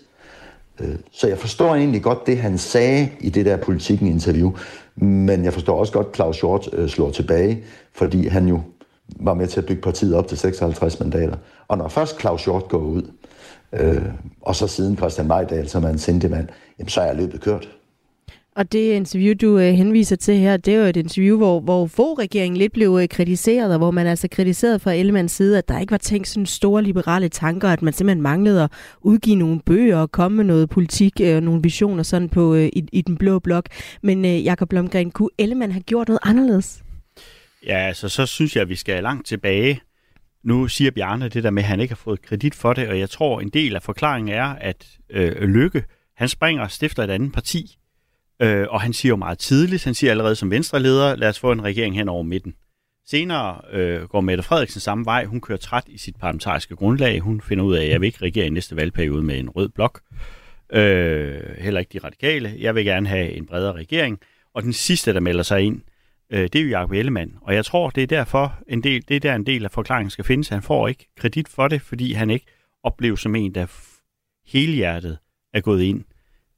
[0.80, 4.52] Øh, så jeg forstår egentlig godt det, han sagde i det der politikken-interview,
[4.96, 8.60] men jeg forstår også godt, at Claus Hjort øh, slår tilbage, fordi han jo
[9.16, 11.36] var med til at bygge partiet op til 56 mandater.
[11.68, 13.02] Og når først Claus Hjort går ud,
[13.72, 14.02] øh,
[14.40, 17.68] og så siden Christian Majdal, som er en sindemand, jamen, så er løbet kørt.
[18.56, 21.86] Og det interview, du øh, henviser til her, det er jo et interview, hvor, hvor
[21.86, 25.68] få regeringen lidt blev øh, kritiseret, og hvor man altså kritiseret fra Ellemanns side, at
[25.68, 29.60] der ikke var tænkt sådan store liberale tanker, at man simpelthen manglede at udgive nogle
[29.66, 32.84] bøger og komme med noget politik øh, og øh, nogle visioner sådan på, øh, i,
[32.92, 33.66] i den blå blok.
[34.02, 36.82] Men øh, Jakob Blomgren, kunne Ellemann have gjort noget anderledes?
[37.66, 39.80] Ja, altså så synes jeg, at vi skal langt tilbage.
[40.44, 42.98] Nu siger Bjarne det der med, at han ikke har fået kredit for det, og
[42.98, 45.84] jeg tror, en del af forklaringen er, at øh, Lykke,
[46.16, 47.76] han springer og stifter et andet parti,
[48.42, 51.53] øh, og han siger jo meget tidligt, han siger allerede som venstreleder, lad os få
[51.53, 52.55] en regering hen over midten.
[53.07, 55.24] Senere øh, går Mette Frederiksen samme vej.
[55.24, 57.20] Hun kører træt i sit parlamentariske grundlag.
[57.20, 59.68] Hun finder ud af, at jeg vil ikke regere i næste valgperiode med en rød
[59.68, 60.00] blok.
[60.72, 62.55] Øh, heller ikke de radikale.
[62.59, 64.20] Jeg vil gerne have en bredere regering.
[64.55, 65.81] Og den sidste, der melder sig ind,
[66.31, 67.35] øh, det er jo Jacob Ellemann.
[67.40, 70.11] Og jeg tror, det er derfor en del, det er der en del af forklaringen
[70.11, 70.48] skal findes.
[70.48, 72.46] Han får ikke kredit for det, fordi han ikke
[72.83, 73.66] opleves som en, der
[74.46, 75.18] helhjertet
[75.55, 76.05] er gået ind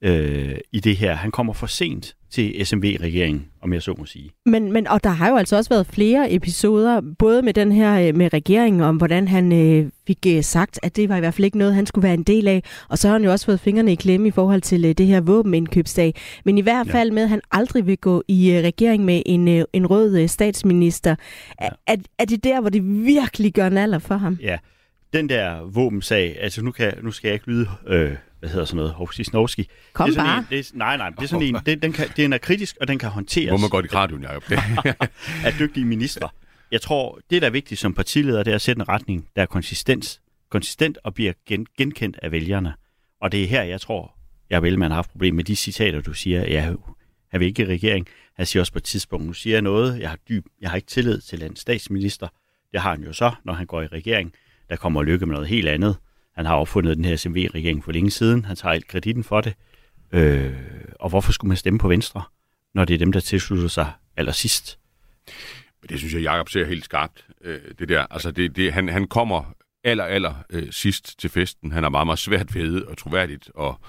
[0.03, 1.15] øh, i det her.
[1.15, 4.31] Han kommer for sent til SMV-regeringen, om jeg så må sige.
[4.45, 8.07] Men, men, og der har jo altså også været flere episoder, både med den her
[8.07, 11.33] øh, med regeringen, om hvordan han øh, fik øh, sagt, at det var i hvert
[11.33, 12.63] fald ikke noget, han skulle være en del af.
[12.89, 15.07] Og så har han jo også fået fingrene i klemme i forhold til øh, det
[15.07, 16.13] her våbenindkøbsdag.
[16.45, 17.13] Men i hvert fald ja.
[17.13, 20.29] med, at han aldrig vil gå i øh, regering med en, øh, en rød øh,
[20.29, 21.15] statsminister.
[21.61, 21.67] Ja.
[21.87, 24.37] Er, er det der, hvor det virkelig gør en alder for ham?
[24.41, 24.57] Ja,
[25.13, 27.67] den der våbensag, altså nu, kan, nu skal jeg ikke lyde...
[27.87, 29.69] Øh hvad hedder sådan noget, Hovsisnovski.
[29.93, 30.37] Kom det er bare.
[30.37, 32.77] En, det er, nej, nej, det er sådan en, det, den, kan, den er kritisk,
[32.81, 33.51] og den kan håndteres.
[33.51, 34.43] Må man godt i radioen, Jacob.
[35.45, 36.29] af dygtige ministre.
[36.71, 39.41] Jeg tror, det der er vigtigt som partileder, det er at sætte en retning, der
[39.41, 42.73] er konsistens, konsistent og bliver gen, genkendt af vælgerne.
[43.21, 44.15] Og det er her, jeg tror,
[44.49, 46.75] jeg vil, man har haft problem med de citater, du siger, jeg
[47.31, 48.07] har vi ikke i regering.
[48.35, 50.75] Han siger også på et tidspunkt, nu siger jeg noget, jeg har, dyb, jeg har
[50.75, 52.27] ikke tillid til en statsminister.
[52.71, 54.33] Det har han jo så, når han går i regering.
[54.69, 55.97] Der kommer lykke med noget helt andet.
[56.35, 58.45] Han har opfundet den her SMV-regering for længe siden.
[58.45, 59.53] Han tager alt kreditten for det.
[60.11, 60.53] Øh,
[60.99, 62.23] og hvorfor skulle man stemme på Venstre,
[62.73, 64.79] når det er dem, der tilslutter sig allersidst?
[65.81, 68.05] Men det synes jeg, Jacob ser helt skarpt, øh, det der.
[68.11, 71.71] Altså, det, det, han, han kommer aller, aller øh, sidst til festen.
[71.71, 73.79] Han er meget, meget svært ved og troværdigt og,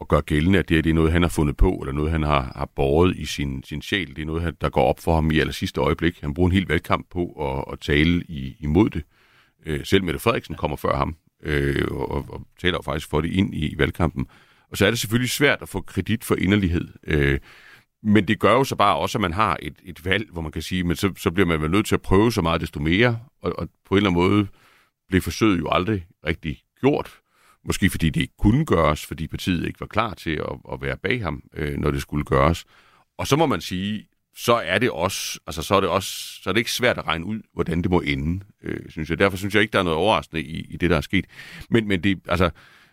[0.00, 2.22] at gøre gældende, at det, det er noget, han har fundet på, eller noget, han
[2.22, 4.16] har, har båret i sin, sin sjæl.
[4.16, 6.20] Det er noget, der går op for ham i aller sidste øjeblik.
[6.20, 9.02] Han bruger en hel valgkamp på at, at tale i, imod det.
[9.02, 9.17] Øh,
[9.68, 13.54] Øh, selv Mette Frederiksen kommer før ham, øh, og, og taler faktisk for det ind
[13.54, 14.26] i, i valgkampen.
[14.70, 16.88] Og så er det selvfølgelig svært at få kredit for inderlighed.
[17.06, 17.38] Øh,
[18.02, 20.52] men det gør jo så bare også, at man har et, et valg, hvor man
[20.52, 22.80] kan sige, men så, så bliver man vel nødt til at prøve så meget desto
[22.80, 24.46] mere, og, og på en eller anden måde
[25.08, 27.18] blev forsøget jo aldrig rigtig gjort.
[27.64, 30.96] Måske fordi det ikke kunne gøres, fordi partiet ikke var klar til at, at være
[30.96, 32.64] bag ham, øh, når det skulle gøres.
[33.18, 34.08] Og så må man sige,
[34.40, 36.10] så er det også, altså så er det også,
[36.42, 39.18] så er det ikke svært at regne ud, hvordan det må ende, øh, synes jeg.
[39.18, 41.24] Derfor synes jeg ikke, der er noget overraskende i, i det, der er sket.
[41.70, 42.50] Men, men det, altså,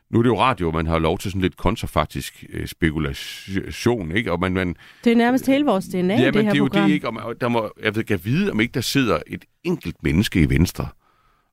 [0.09, 4.31] nu er det jo radio, man har lov til sådan lidt kontrafaktisk øh, spekulation, ikke?
[4.31, 6.81] Og man, man, det er nærmest hele vores DNA ja, det her det er program.
[6.81, 7.07] jo det, ikke?
[7.07, 10.41] Og man, der må, jeg ved, kan vide, om ikke der sidder et enkelt menneske
[10.41, 10.87] i Venstre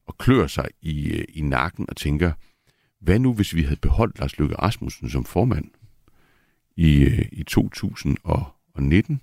[0.07, 2.33] og klør sig i, øh, i nakken og tænker,
[3.01, 5.71] hvad nu, hvis vi havde beholdt Lars Løkke Rasmussen som formand
[6.77, 9.21] i, øh, i 2019?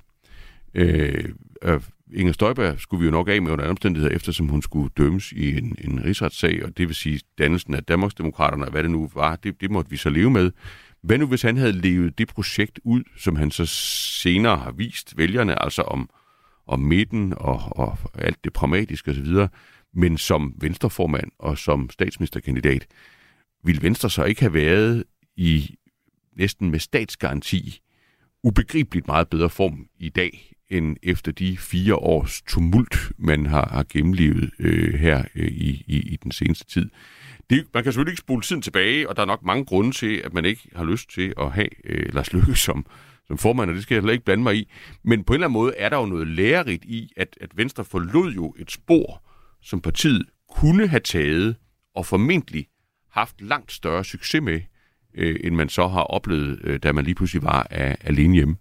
[0.73, 1.29] Øh,
[1.63, 1.81] øh,
[2.13, 5.57] Inger Støjberg skulle vi jo nok af med under omstændigheder, eftersom hun skulle dømmes i
[5.57, 9.35] en, en rigsretssag, og det vil sige dannelsen af Danmarksdemokraterne, og hvad det nu var,
[9.35, 10.51] det, det måtte vi så leve med.
[11.01, 13.65] Hvad nu, hvis han havde levet det projekt ud, som han så
[14.21, 16.09] senere har vist vælgerne, altså om,
[16.67, 19.47] om midten og, og alt det pragmatiske osv.,
[19.93, 22.87] men som venstreformand og som statsministerkandidat,
[23.63, 25.03] ville Venstre så ikke have været
[25.35, 25.75] i
[26.37, 27.79] næsten med statsgaranti
[28.43, 33.85] ubegribeligt meget bedre form i dag, end efter de fire års tumult, man har, har
[33.93, 36.89] gennemlevet øh, her øh, i, i, i den seneste tid.
[37.49, 40.21] Det, man kan selvfølgelig ikke spole tiden tilbage, og der er nok mange grunde til,
[40.25, 42.85] at man ikke har lyst til at have øh, Lars Løkke som,
[43.27, 44.71] som formand, og det skal jeg heller ikke blande mig i.
[45.03, 47.85] Men på en eller anden måde er der jo noget lærerigt i, at, at Venstre
[47.85, 49.23] forlod jo et spor,
[49.61, 51.55] som partiet kunne have taget,
[51.95, 52.67] og formentlig
[53.11, 54.61] haft langt større succes med,
[55.13, 58.55] øh, end man så har oplevet, øh, da man lige pludselig var af, alene hjemme.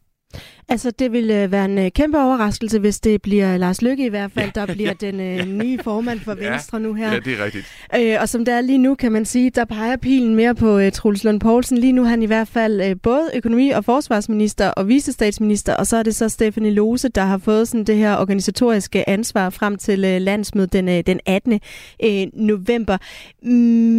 [0.70, 4.08] Altså, det vil øh, være en øh, kæmpe overraskelse, hvis det bliver Lars Lykke i
[4.08, 5.06] hvert fald, ja, der bliver ja.
[5.06, 7.12] den øh, nye formand for Venstre ja, nu her.
[7.12, 7.66] Ja, det er rigtigt.
[7.96, 10.78] Øh, og som det er lige nu, kan man sige, der peger pilen mere på
[10.78, 11.78] øh, Troels Lund Poulsen.
[11.78, 15.86] Lige nu er han i hvert fald øh, både økonomi- og forsvarsminister og vicestatsminister, og
[15.86, 19.76] så er det så Stefanie Lose, der har fået sådan det her organisatoriske ansvar frem
[19.76, 21.60] til øh, landsmødet den, øh, den 18.
[22.04, 22.98] Øh, november.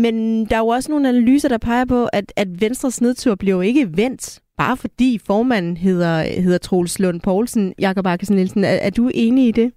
[0.02, 3.56] Men der er jo også nogle analyser, der peger på, at, at Venstres nedtur bliver
[3.56, 7.74] jo ikke vendt bare fordi formanden hedder, hedder Troels Lund Poulsen.
[7.80, 9.72] Jakob Akkesen Nielsen, er, er du enig i det?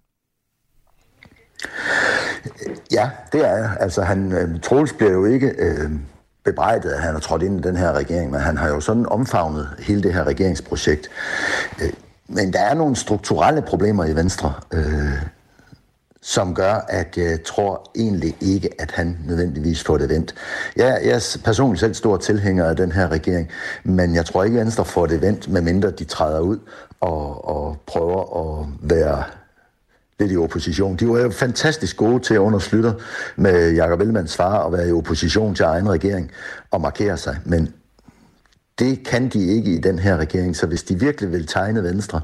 [2.93, 3.77] Ja, det er jeg.
[3.81, 5.91] Altså, han, øh, Troels bliver jo ikke øh,
[6.45, 9.07] bebrejdet, at han har trådt ind i den her regering, men han har jo sådan
[9.07, 11.09] omfavnet hele det her regeringsprojekt.
[11.83, 11.93] Øh,
[12.29, 14.53] men der er nogle strukturelle problemer i Venstre.
[14.73, 15.23] Øh,
[16.23, 20.35] som gør, at jeg tror egentlig ikke, at han nødvendigvis får det vendt.
[20.77, 23.49] Jeg, jeg er personligt selv stor tilhænger af den her regering,
[23.85, 26.59] men jeg tror ikke, at Venstre får det vendt, medmindre de træder ud
[27.01, 29.25] og, og prøver at være
[30.21, 30.97] lidt i opposition.
[30.97, 32.95] De var jo fantastisk gode til at underslutte
[33.37, 36.31] med Jakob Ellemanns far og være i opposition til egen regering
[36.71, 37.75] og markere sig, men
[38.79, 42.21] det kan de ikke i den her regering, så hvis de virkelig vil tegne Venstre,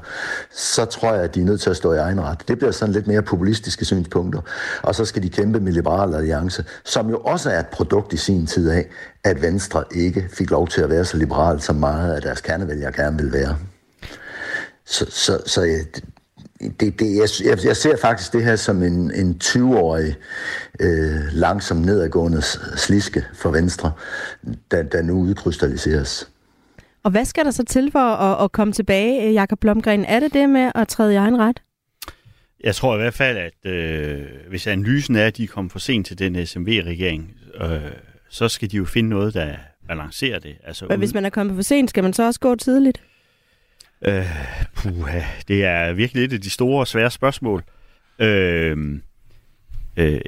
[0.51, 2.47] så tror jeg, at de er nødt til at stå i egen ret.
[2.47, 4.41] Det bliver sådan lidt mere populistiske synspunkter.
[4.81, 8.17] Og så skal de kæmpe med Liberal Alliance, som jo også er et produkt i
[8.17, 8.87] sin tid af,
[9.23, 12.91] at Venstre ikke fik lov til at være så liberal, som meget af deres kernevælgere
[12.91, 13.57] gerne vil være.
[14.85, 15.61] Så, så, så
[16.79, 20.15] det, det, jeg, jeg ser faktisk det her som en, en 20-årig
[20.79, 22.41] øh, langsom nedadgående
[22.75, 23.91] sliske for Venstre,
[24.71, 26.29] der, der nu udkrystalliseres.
[27.03, 30.05] Og hvad skal der så til for at, at komme tilbage, Jakob Blomgren?
[30.05, 31.61] Er det det med at træde i egen ret?
[32.63, 36.07] Jeg tror i hvert fald, at øh, hvis analysen er, at de kom for sent
[36.07, 37.81] til den SMV-regering, øh,
[38.29, 39.55] så skal de jo finde noget, der
[39.87, 40.57] balancerer det.
[40.63, 43.01] Altså, Men hvis man er kommet for sent, skal man så også gå tidligt?
[44.01, 44.25] Øh,
[44.75, 47.63] puha, det er virkelig et af de store og svære spørgsmål.
[48.19, 49.01] Øh,
[49.97, 50.19] øh,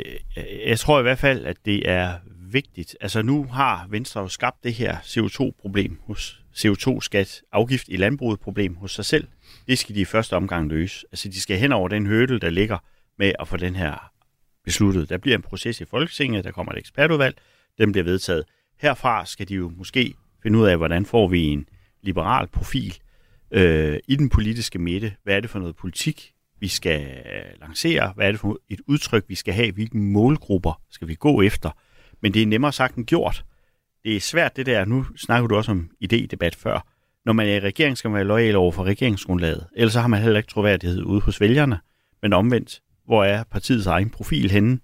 [0.65, 2.13] jeg tror i hvert fald, at det er
[2.51, 2.97] vigtigt.
[3.01, 8.75] Altså nu har Venstre jo skabt det her CO2-problem hos CO2-skat, afgift i landbruget problem
[8.75, 9.27] hos sig selv.
[9.67, 11.05] Det skal de i første omgang løse.
[11.11, 12.77] Altså de skal hen over den hurdle, der ligger
[13.17, 14.11] med at få den her
[14.63, 15.09] besluttet.
[15.09, 17.37] Der bliver en proces i Folketinget, der kommer et ekspertudvalg,
[17.77, 18.43] den bliver vedtaget.
[18.79, 21.65] Herfra skal de jo måske finde ud af, hvordan får vi en
[22.01, 22.97] liberal profil
[23.51, 25.15] øh, i den politiske midte.
[25.23, 27.23] Hvad er det for noget politik, vi skal
[27.59, 28.13] lancere?
[28.15, 29.71] Hvad er det for et udtryk, vi skal have?
[29.71, 31.71] Hvilke målgrupper skal vi gå efter?
[32.21, 33.45] Men det er nemmere sagt end gjort.
[34.03, 36.87] Det er svært det der, nu snakker du også om idédebat før.
[37.25, 39.67] Når man er i regering, skal man være lojal over for regeringsgrundlaget.
[39.75, 41.79] Ellers så har man heller ikke troværdighed ude hos vælgerne.
[42.21, 44.79] Men omvendt, hvor er partiets egen profil henne?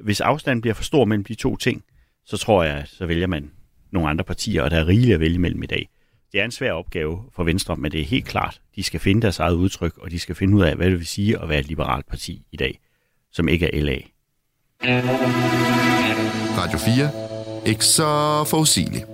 [0.00, 1.84] Hvis afstanden bliver for stor mellem de to ting,
[2.24, 3.50] så tror jeg, så vælger man
[3.90, 5.88] nogle andre partier, og der er rigeligt at vælge mellem i dag.
[6.32, 9.22] det er en svær opgave for Venstre, men det er helt klart, de skal finde
[9.22, 11.60] deres eget udtryk, og de skal finde ud af, hvad det vil sige at være
[11.60, 12.80] et liberalt parti i dag,
[13.32, 13.98] som ikke er LA.
[16.58, 17.31] Radio 4.
[17.66, 19.06] Ikke så forudsigeligt.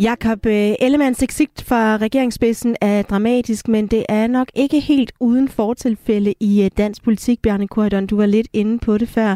[0.00, 5.48] Jakob øh, Ellemanns exit fra regeringsspidsen er dramatisk, men det er nok ikke helt uden
[5.48, 8.06] fortilfælde i øh, dansk politik, Bjarne Korydon.
[8.06, 9.28] Du var lidt inde på det før.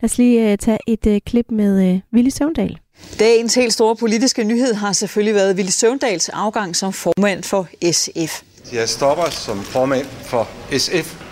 [0.00, 2.78] Lad os lige uh, tage et klip med Willy Søvndal.
[3.18, 8.42] Dagens helt store politiske nyhed har selvfølgelig været Willy Søvndals afgang som formand for SF.
[8.72, 10.48] Jeg stopper som formand for
[10.78, 11.29] SF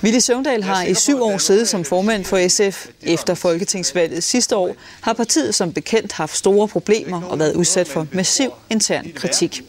[0.00, 2.86] ville Søvndal har i syv år siddet som formand for SF.
[3.02, 8.06] Efter folketingsvalget sidste år har partiet som bekendt haft store problemer og været udsat for
[8.12, 9.62] massiv intern kritik.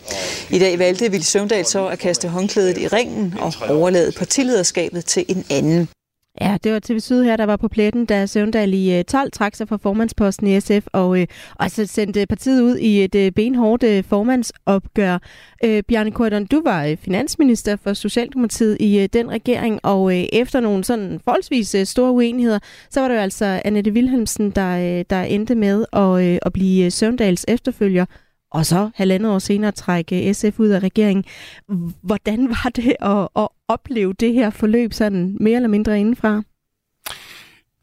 [0.49, 5.25] I dag valgte Ville Søvndal så at kaste håndklædet i ringen og overlade partilederskabet til
[5.27, 5.89] en anden.
[6.41, 9.32] Ja, det var TV Syd her, der var på pletten, da Søvndal i øh, 12
[9.32, 13.04] trak sig fra formandsposten i SF, og, øh, og så sendte øh, partiet ud i
[13.04, 15.17] et øh, benhårdt øh, formandsopgør.
[15.63, 20.26] Øh, Bjarne Korydon, du var øh, finansminister for Socialdemokratiet i øh, den regering, og øh,
[20.34, 25.00] efter nogle sådan forholdsvis øh, store uenigheder, så var det jo altså Annette Wilhelmsen, der,
[25.00, 28.06] øh, der endte med at, øh, at blive øh, Søvndals efterfølger
[28.51, 31.25] og så halvandet år senere trække SF ud af regeringen.
[32.01, 36.41] Hvordan var det at, at opleve det her forløb sådan mere eller mindre indenfra?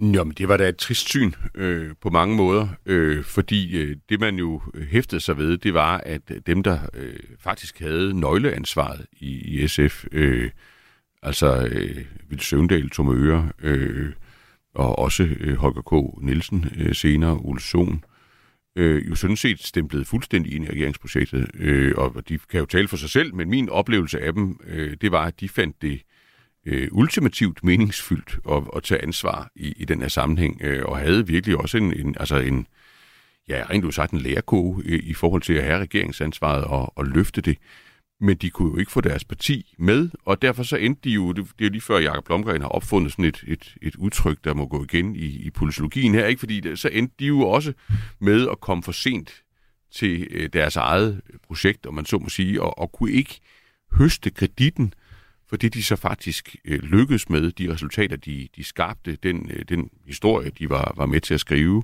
[0.01, 3.97] Jo, men det var da et trist syn øh, på mange måder, øh, fordi øh,
[4.09, 9.07] det man jo hæftede sig ved, det var, at dem, der øh, faktisk havde nøgleansvaret
[9.13, 10.51] i, i SF, øh,
[11.23, 14.13] altså øh, Vil Søvndal, Tomme Øre, øh,
[14.75, 16.23] og også øh, Holger K.
[16.23, 18.14] Nielsen øh, senere, Ole Sohn, øh,
[18.77, 22.89] øh, jo sådan set stemplede fuldstændig ind i regeringsprojektet, øh, og de kan jo tale
[22.89, 26.03] for sig selv, men min oplevelse af dem, øh, det var, at de fandt det
[26.67, 31.27] øh, ultimativt meningsfyldt at, at tage ansvar i, i den her sammenhæng, øh, og havde
[31.27, 32.67] virkelig også en, en altså en,
[33.49, 37.41] ja, rent udsagt en lærerkoge øh, i forhold til at have regeringsansvaret og, og løfte
[37.41, 37.59] det
[38.25, 41.33] men de kunne jo ikke få deres parti med, og derfor så endte de jo,
[41.33, 44.55] det, det er lige før Jakob Blomgren har opfundet sådan et, et, et udtryk, der
[44.55, 46.39] må gå igen i, i politologien her, ikke?
[46.39, 47.73] fordi så endte de jo også
[48.19, 49.43] med at komme for sent
[49.93, 53.41] til øh, deres eget projekt, om man så må sige, og, og kunne ikke
[53.93, 54.95] høste kreditten
[55.49, 59.65] for det, de så faktisk øh, lykkedes med, de resultater, de, de skabte, den, øh,
[59.69, 61.83] den historie, de var, var med til at skrive.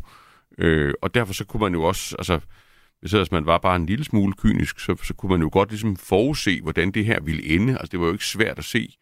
[0.59, 2.41] Øh, og derfor så kunne man jo også, altså
[3.01, 5.97] hvis man var bare en lille smule kynisk, så, så kunne man jo godt ligesom
[5.97, 7.73] forudse, hvordan det her ville ende.
[7.73, 8.97] Altså det var jo ikke svært at se,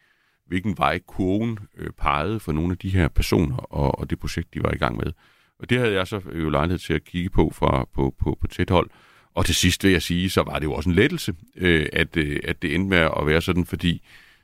[0.47, 4.55] hvilken vej kurven øh, pegede for nogle af de her personer og, og det projekt,
[4.55, 5.13] de var i gang med.
[5.59, 8.39] Og det havde jeg så øh, jo lejlighed til at kigge på fra, på, på,
[8.41, 8.91] på tæt hold.
[9.35, 12.17] Og til sidst vil jeg sige, så var det jo også en lettelse, øh, at,
[12.17, 14.03] øh, at det endte med at være sådan, fordi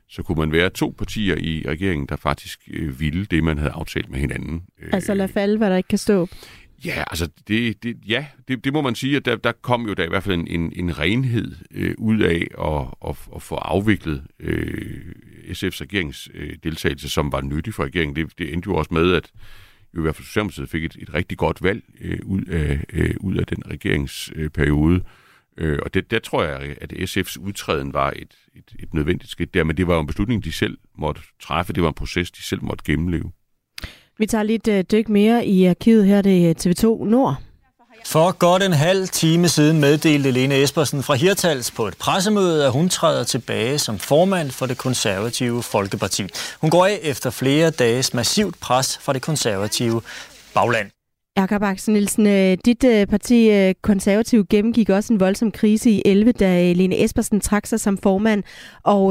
[0.09, 3.73] så kunne man være to partier i regeringen, der faktisk øh, ville det, man havde
[3.73, 4.63] aftalt med hinanden.
[4.83, 6.29] Øh, altså lad falde, hvad der ikke kan stå.
[6.85, 9.95] Ja, altså det, det, ja, det, det må man sige, at der, der kom jo
[9.95, 13.55] da i hvert fald en, en, en renhed øh, ud af at, at, at få
[13.55, 18.17] afviklet øh, SF's regeringsdeltagelse, øh, som var nyttig for regeringen.
[18.17, 19.31] Det, det endte jo også med, at
[19.95, 23.15] jo i hvert fald Socialdemokratiet fik et, et rigtig godt valg øh, ud, af, øh,
[23.21, 25.03] ud af den regeringsperiode.
[25.57, 29.55] Øh, og det, der tror jeg, at SF's udtræden var et, et, et nødvendigt skridt
[29.55, 31.73] der, men det var jo en beslutning, de selv måtte træffe.
[31.73, 33.33] Det var en proces, de selv måtte gennemleve.
[34.19, 37.37] Vi tager lidt uh, øh, dyk mere i arkivet her, det er øh, TV2 Nord.
[38.07, 42.73] For godt en halv time siden meddelte Lene Espersen fra Hirtals på et pressemøde, at
[42.73, 46.27] hun træder tilbage som formand for det konservative Folkeparti.
[46.61, 50.03] Hun går af efter flere dages massivt pres fra det konservative
[50.55, 50.94] bagland.
[51.37, 56.03] Jakob Axel Nielsen, øh, dit øh, parti øh, konservativ gennemgik også en voldsom krise i
[56.05, 58.43] 11, da Lene Espersen trak sig som formand
[58.83, 59.05] og,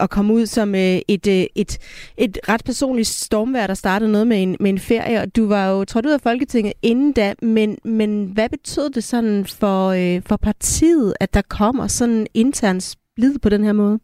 [0.00, 1.78] og kom ud som et, et,
[2.16, 5.26] et ret personligt stormvær, der startede noget med en, med en ferie.
[5.26, 9.44] Du var jo trådt ud af Folketinget inden da, men, men hvad betød det sådan
[9.44, 9.92] for,
[10.26, 13.98] for partiet, at der kommer sådan en intern splid på den her måde?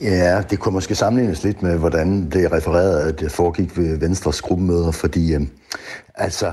[0.00, 4.42] Ja, det kunne måske sammenlignes lidt med, hvordan det refererede, at det foregik ved Venstres
[4.42, 5.40] gruppemøder, fordi øh,
[6.14, 6.52] altså,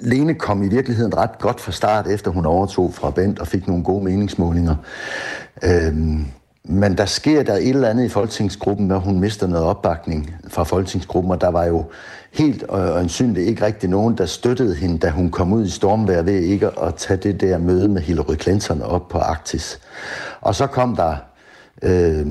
[0.00, 3.66] Lene kom i virkeligheden ret godt fra start, efter hun overtog fra Bent og fik
[3.66, 4.76] nogle gode meningsmålinger.
[5.64, 6.24] Øhm,
[6.64, 10.64] men der sker der et eller andet i folketingsgruppen, når hun mister noget opbakning fra
[10.64, 11.84] folketingsgruppen, og der var jo
[12.32, 16.22] helt øh, øjensynligt ikke rigtig nogen, der støttede hende, da hun kom ud i stormvejr
[16.22, 19.80] ved ikke at tage det der møde med Hillary Clinton op på Arktis.
[20.40, 21.16] Og så kom der
[21.82, 22.26] øh,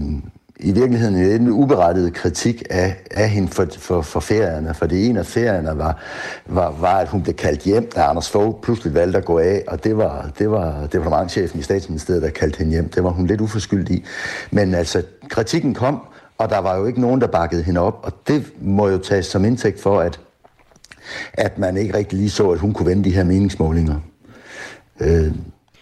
[0.59, 5.19] i virkeligheden en uberettiget kritik af, af hende for, for, for ferierne, for det ene
[5.19, 5.99] af ferierne var,
[6.45, 9.63] var, var, at hun blev kaldt hjem, da Anders Fogh pludselig valgte at gå af,
[9.67, 12.89] og det var, det var departementchefen i statsministeriet, der kaldte hende hjem.
[12.89, 14.05] Det var hun lidt uforskyldt i.
[14.51, 15.99] Men altså, kritikken kom,
[16.37, 19.25] og der var jo ikke nogen, der bakkede hende op, og det må jo tages
[19.25, 20.19] som indtægt for, at
[21.33, 23.95] at man ikke rigtig lige så, at hun kunne vende de her meningsmålinger.
[24.99, 25.31] Øh,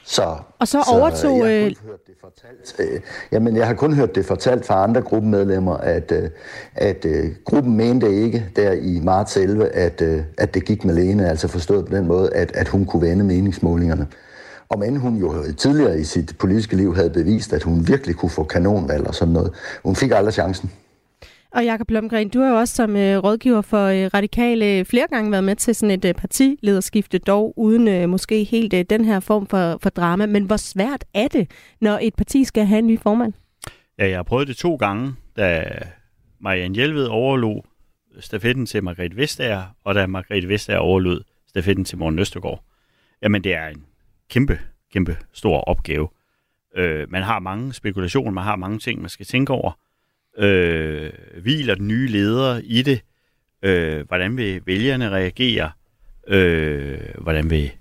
[0.10, 1.39] så, og så overtog...
[1.39, 4.65] Så jeg, har øh, hørt det fortalt, øh, jamen, jeg har kun hørt det fortalt
[4.65, 6.30] fra andre gruppemedlemmer, at, øh,
[6.76, 10.95] at øh, gruppen mente ikke der i marts 11, at, øh, at det gik med
[10.95, 14.08] Lene, altså forstået på den måde, at, at hun kunne vende meningsmålingerne.
[14.69, 18.30] Om end hun jo tidligere i sit politiske liv havde bevist, at hun virkelig kunne
[18.30, 19.54] få kanonvalg og sådan noget.
[19.84, 20.72] Hun fik aldrig chancen.
[21.52, 25.32] Og Jakob Blomgren, du har jo også som øh, rådgiver for øh, Radikale flere gange
[25.32, 29.20] været med til sådan et øh, partilederskifte, dog uden øh, måske helt øh, den her
[29.20, 30.26] form for, for drama.
[30.26, 33.34] Men hvor svært er det, når et parti skal have en ny formand?
[33.98, 35.66] Ja, jeg har prøvet det to gange, da
[36.40, 37.62] Marianne Hjelved overlod
[38.20, 42.64] stafetten til Margrethe Vestager, og da Margrethe Vestager overlod stafetten til Morten Østergaard.
[43.22, 43.84] Jamen, det er en
[44.30, 44.60] kæmpe,
[44.94, 46.08] kæmpe stor opgave.
[46.76, 49.72] Øh, man har mange spekulationer, man har mange ting, man skal tænke over
[50.39, 53.02] øh, hviler den nye leder i det?
[53.63, 55.71] Øh, hvordan vil vælgerne reagere?
[56.28, 57.71] Øh, hvordan vil,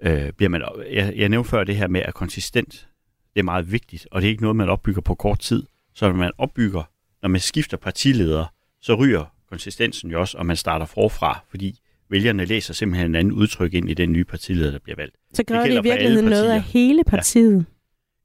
[0.00, 2.88] øh, bliver man, jeg, jeg nævnte før det her med, at konsistent,
[3.34, 5.62] det er meget vigtigt, og det er ikke noget, man opbygger på kort tid.
[5.94, 6.82] Så når man opbygger,
[7.22, 11.80] når man skifter partileder, så ryger konsistensen jo også, og man starter forfra, fordi
[12.10, 15.16] vælgerne læser simpelthen en anden udtryk ind i den nye partileder, der bliver valgt.
[15.34, 17.66] Så gør det, det i virkeligheden noget af hele partiet?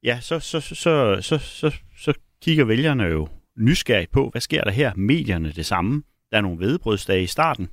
[0.03, 4.41] Ja, ja så, så, så, så, så, så, så kigger vælgerne jo nysgerrig på, hvad
[4.41, 4.91] sker der her?
[4.95, 6.03] Medierne det samme.
[6.31, 7.69] Der er nogle vedbrødsdage i starten.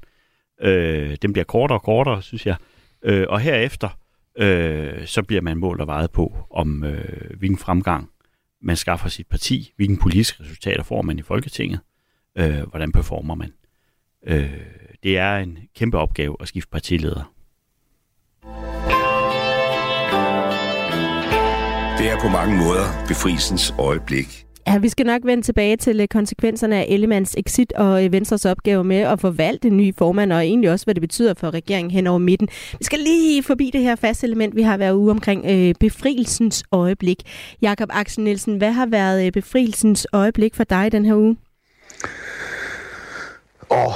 [0.60, 2.56] Øh, den bliver kortere og kortere, synes jeg.
[3.04, 3.88] Øh, og herefter,
[4.38, 8.10] øh, så bliver man målt og vejet på, om øh, hvilken fremgang
[8.62, 11.80] man skaffer sit parti, hvilken politiske resultater får man i Folketinget,
[12.38, 13.52] øh, hvordan performer man.
[14.26, 14.60] Øh,
[15.02, 17.32] det er en kæmpe opgave at skifte partileder.
[21.98, 24.49] Det er på mange måder befrielsens øjeblik.
[24.66, 28.44] Ja, vi skal nok vende tilbage til øh, konsekvenserne af Ellemanns exit og øh, Venstres
[28.44, 31.90] opgave med at forvalte en ny formand, og egentlig også, hvad det betyder for regeringen
[31.90, 32.48] hen over midten.
[32.78, 36.64] Vi skal lige forbi det her faste element, vi har været ude omkring øh, befrielsens
[36.72, 37.22] øjeblik.
[37.62, 41.36] Jakob Axel Nielsen, hvad har været øh, befrielsens øjeblik for dig den her uge?
[43.70, 43.94] Åh, oh,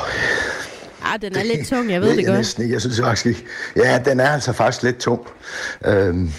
[1.04, 2.36] Ah, den er lidt tung, jeg ved det, det godt.
[2.36, 2.70] Næsten.
[2.70, 3.44] Jeg synes faktisk ikke.
[3.76, 5.20] Ja, den er altså faktisk lidt tung.
[5.86, 6.30] Øhm,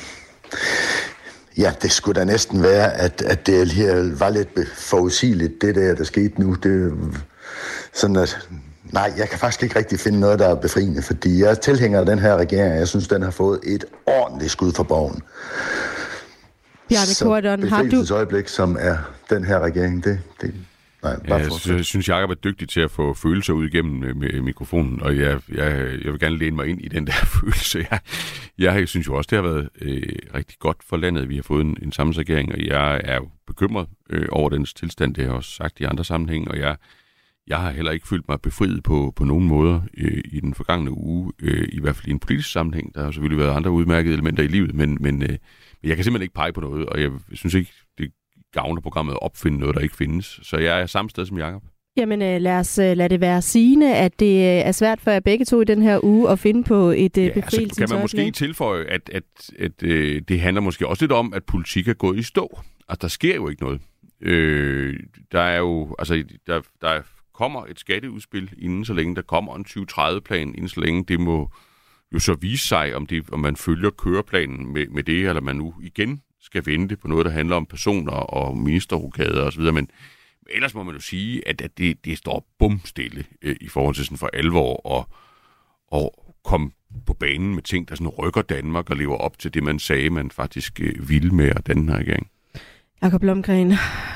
[1.58, 5.96] Ja, det skulle da næsten være, at, at det her var lidt forudsigeligt, det der,
[5.96, 6.54] der skete nu.
[6.54, 6.94] Det,
[7.94, 8.50] sådan at,
[8.84, 12.00] nej, jeg kan faktisk ikke rigtig finde noget, der er befriende, fordi jeg er tilhænger
[12.00, 15.22] af den her regering, jeg synes, den har fået et ordentligt skud for borgen.
[16.90, 18.14] Bjarne Kordon, har du...
[18.14, 18.98] øjeblik, som er
[19.30, 20.54] den her regering, det, det,
[21.06, 23.94] Nej, bare ja, jeg, jeg synes, Jacob er dygtig til at få følelser ud igennem
[24.00, 27.14] med, med mikrofonen, og jeg, jeg, jeg vil gerne læne mig ind i den der
[27.40, 27.88] følelse.
[27.92, 28.00] Jeg,
[28.58, 31.66] jeg synes jo også, det har været øh, rigtig godt for landet, vi har fået
[31.66, 35.38] en, en sammensregering, og jeg er jo bekymret øh, over dens tilstand, det har jeg
[35.38, 36.76] også sagt i andre sammenhænge, og jeg,
[37.48, 40.92] jeg har heller ikke følt mig befriet på, på nogen måder øh, i den forgangne
[40.92, 42.96] uge, øh, i hvert fald i en politisk sammenhæng.
[42.96, 46.04] Der har selvfølgelig været andre udmærkede elementer i livet, men, men, øh, men jeg kan
[46.04, 47.72] simpelthen ikke pege på noget, og jeg synes ikke,
[48.56, 50.40] det gavner programmet at opfinde noget, der ikke findes.
[50.44, 51.64] Så jeg er samme sted som Jacob.
[51.98, 55.12] Jamen øh, lad os øh, lad det være sigende, at det øh, er svært for
[55.12, 57.70] jer begge to i den her uge at finde på et ja, befrielsesøjeblik.
[57.70, 59.24] Altså, kan man måske tilføje, at, at,
[59.60, 62.60] at øh, det handler måske også lidt om, at politik er gået i stå.
[62.90, 63.82] Altså der sker jo ikke noget.
[64.22, 65.00] Øh,
[65.32, 67.02] der er jo, altså der, der
[67.34, 71.50] kommer et skatteudspil inden så længe, der kommer en 2030-plan inden så længe, det må
[72.14, 75.56] jo så vise sig, om, det, om man følger køreplanen med, med det, eller man
[75.56, 79.88] nu igen skal vente på noget, der handler om personer og ministerrokader osv., men, men
[80.50, 84.06] ellers må man jo sige, at, at det, det står bumstille øh, i forhold til
[84.06, 85.10] sådan for alvor og,
[85.88, 86.72] og komme
[87.06, 90.10] på banen med ting, der sådan rykker Danmark og lever op til det, man sagde,
[90.10, 92.30] man faktisk øh, ville med at den her regering.
[93.02, 93.74] Jakob Blomgren,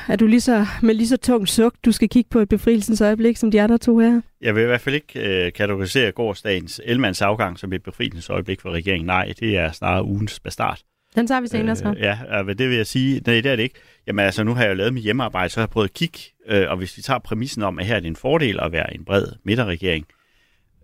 [0.08, 3.02] er du lige så, med lige så tung suk, du skal kigge på et befrielsens
[3.02, 4.22] øjeblik, som de andre to her?
[4.42, 8.62] Jeg vil i hvert fald ikke øh, kategorisere gårdsdagens Elmands afgang som et befrielsens øjeblik
[8.62, 9.06] for regeringen.
[9.06, 10.80] Nej, det er snarere ugens bastard.
[11.20, 11.90] Den tager vi senere så.
[11.90, 13.22] Øh, ja, men det vil jeg sige.
[13.26, 13.76] Nej, det er det ikke.
[14.08, 16.20] Jamen altså, nu har jeg jo lavet mit hjemmearbejde, så har jeg prøvet at kigge,
[16.48, 18.94] øh, og hvis vi tager præmissen om, at her er det en fordel at være
[18.94, 20.06] en bred midterregering,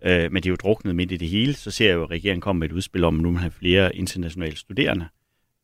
[0.04, 2.10] øh, men det er jo druknet midt i det hele, så ser jeg jo, at
[2.10, 5.06] regeringen kommer med et udspil om, at nu har flere internationale studerende.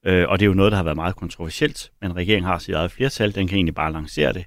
[0.07, 2.75] Øh, og det er jo noget, der har været meget kontroversielt, men regeringen har sit
[2.75, 4.45] eget flertal, den kan egentlig bare lancere det.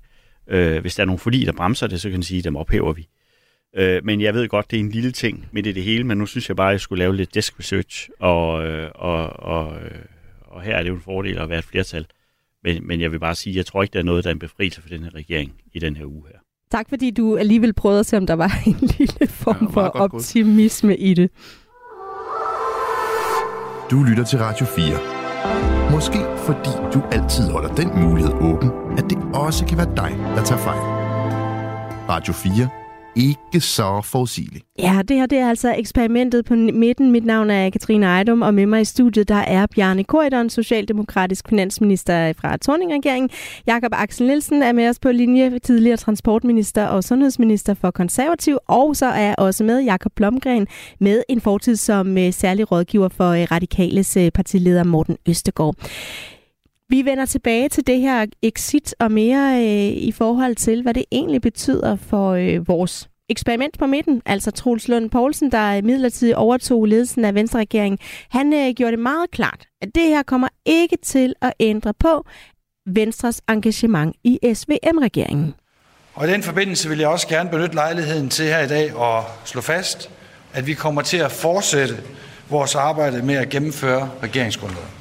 [0.47, 2.55] Øh, hvis der er nogle forlig, der bremser det, så kan den sige, at dem
[2.55, 3.07] ophæver vi.
[3.77, 6.17] Øh, men jeg ved godt, det er en lille ting midt i det hele, men
[6.17, 9.75] nu synes jeg bare, at jeg skulle lave lidt desk research, og, øh, og, og,
[9.81, 9.91] øh,
[10.55, 12.05] og her er det jo en fordel at være et flertal.
[12.63, 14.33] Men, men jeg vil bare sige, at jeg tror ikke, der er noget, der er
[14.33, 16.39] en befrielse for den her regering i den her uge her.
[16.71, 19.81] Tak fordi du alligevel prøvede at se, om der var en lille form ja, for
[19.81, 20.99] optimisme god.
[20.99, 21.29] i det.
[23.91, 25.91] Du lytter til Radio 4.
[25.91, 30.43] Måske fordi du altid holder den mulighed åben, at det også kan være dig, der
[30.43, 30.79] tager fejl.
[32.09, 32.84] Radio 4
[33.15, 34.61] ikke så forudsigelig.
[34.79, 37.11] Ja, det her det er altså eksperimentet på midten.
[37.11, 41.49] Mit navn er Katrine Ejdom, og med mig i studiet der er Bjarne Korydon, socialdemokratisk
[41.49, 43.29] finansminister fra Torning-regeringen.
[43.67, 48.57] Jakob Axel Nielsen er med os på linje, tidligere transportminister og sundhedsminister for konservativ.
[48.67, 50.67] Og så er også med Jakob Blomgren
[50.99, 55.75] med en fortid som øh, særlig rådgiver for øh, Radikales øh, partileder Morten Østegård.
[56.89, 61.05] Vi vender tilbage til det her exit og mere øh, i forhold til, hvad det
[61.11, 66.85] egentlig betyder for øh, vores eksperiment på midten, altså Troels Lund Poulsen, der midlertidigt overtog
[66.85, 71.33] ledelsen af Venstre-regeringen, han øh, gjorde det meget klart, at det her kommer ikke til
[71.41, 72.25] at ændre på
[72.87, 75.53] Venstres engagement i SVM-regeringen.
[76.13, 79.23] Og i den forbindelse vil jeg også gerne benytte lejligheden til her i dag at
[79.45, 80.09] slå fast,
[80.53, 81.95] at vi kommer til at fortsætte
[82.49, 84.94] vores arbejde med at gennemføre regeringsgrundlaget.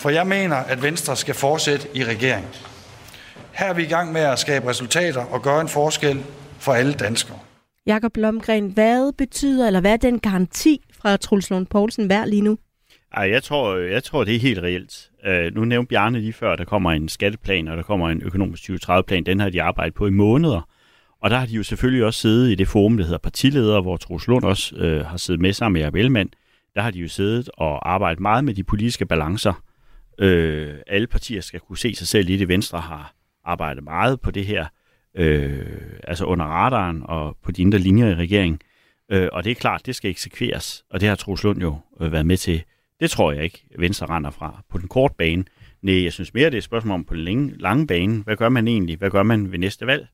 [0.00, 2.46] For jeg mener, at Venstre skal fortsætte i regering.
[3.52, 6.22] Her er vi i gang med at skabe resultater og gøre en forskel
[6.58, 7.38] for alle danskere.
[7.86, 12.42] Jakob Blomgren, hvad betyder, eller hvad er den garanti fra Truls Lund Poulsen værd lige
[12.42, 12.58] nu?
[13.12, 15.10] Ej, jeg tror, jeg tror, det er helt reelt.
[15.28, 18.22] Uh, nu nævnte Bjarne lige før, at der kommer en skatteplan, og der kommer en
[18.22, 19.24] økonomisk 2030-plan.
[19.24, 20.68] Den har de arbejdet på i måneder.
[21.22, 23.96] Og der har de jo selvfølgelig også siddet i det forum, der hedder partiledere, hvor
[23.96, 26.30] Truls Lund også uh, har siddet med sammen med Jacob Ellemann.
[26.74, 29.62] Der har de jo siddet og arbejdet meget med de politiske balancer.
[30.20, 32.48] Øh, alle partier skal kunne se sig selv i det.
[32.48, 33.14] Venstre har
[33.44, 34.66] arbejdet meget på det her
[35.14, 35.66] øh,
[36.04, 38.60] altså under radaren og på de indre linjer i regeringen.
[39.12, 42.12] Øh, og det er klart, det skal eksekveres, og det har Troels Lund jo øh,
[42.12, 42.62] været med til.
[43.00, 45.44] Det tror jeg ikke, Venstre render fra på den korte bane.
[45.82, 48.22] Nej, jeg synes mere, det er et spørgsmål om på den lange, lange bane.
[48.22, 48.96] Hvad gør man egentlig?
[48.96, 50.06] Hvad gør man ved næste valg?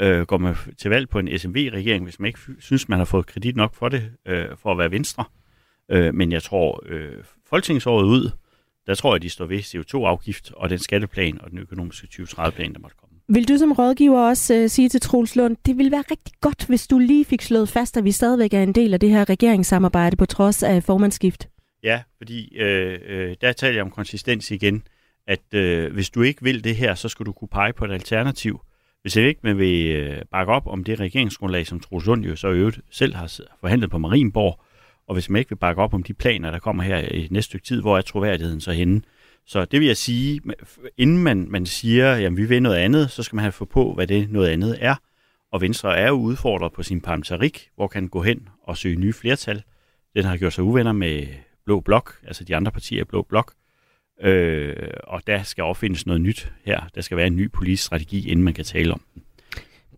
[0.00, 3.26] Øh, går man til valg på en SMV-regering, hvis man ikke synes, man har fået
[3.26, 5.24] kredit nok for det, øh, for at være Venstre?
[5.88, 7.12] Øh, men jeg tror, øh,
[7.48, 8.30] folketingsåret ud,
[8.86, 12.80] der tror jeg, de står ved CO2-afgift og den skatteplan og den økonomiske 2030-plan, der
[12.80, 13.12] måtte komme.
[13.28, 16.66] Vil du som rådgiver også uh, sige til Troels Lund, det ville være rigtig godt,
[16.66, 19.28] hvis du lige fik slået fast, at vi stadigvæk er en del af det her
[19.28, 21.48] regeringssamarbejde på trods af formandskift?
[21.82, 24.82] Ja, fordi øh, øh, der taler jeg om konsistens igen,
[25.26, 27.92] at øh, hvis du ikke vil det her, så skal du kunne pege på et
[27.92, 28.60] alternativ.
[29.02, 32.48] Hvis ikke man vil øh, bakke op om det regeringsgrundlag, som Troels Lund jo så
[32.48, 34.60] øvrigt selv har forhandlet på Marienborg,
[35.06, 37.48] og hvis man ikke vil bakke op om de planer, der kommer her i næste
[37.48, 39.02] stykke tid, hvor er troværdigheden så henne?
[39.46, 40.40] Så det vil jeg sige,
[40.96, 43.94] inden man, man siger, at vi vil noget andet, så skal man have få på,
[43.94, 44.94] hvad det noget andet er.
[45.52, 49.12] Og Venstre er jo udfordret på sin parlamentarik, hvor kan gå hen og søge nye
[49.12, 49.62] flertal.
[50.16, 51.26] Den har gjort sig uvenner med
[51.64, 53.52] Blå Blok, altså de andre partier i Blå Blok.
[54.22, 56.80] Øh, og der skal opfindes noget nyt her.
[56.94, 59.02] Der skal være en ny politisk strategi, inden man kan tale om.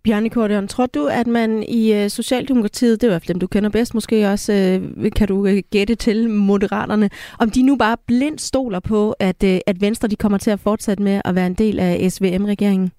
[0.04, 3.94] Bjarne Kordion, tror du, at man i øh, Socialdemokratiet, det er dem, du kender bedst,
[3.94, 8.80] måske også øh, kan du øh, gætte til Moderaterne, om de nu bare blindt stoler
[8.80, 12.12] på, at, at Venstre de kommer til at fortsætte med at være en del af
[12.12, 12.92] SVM-regeringen?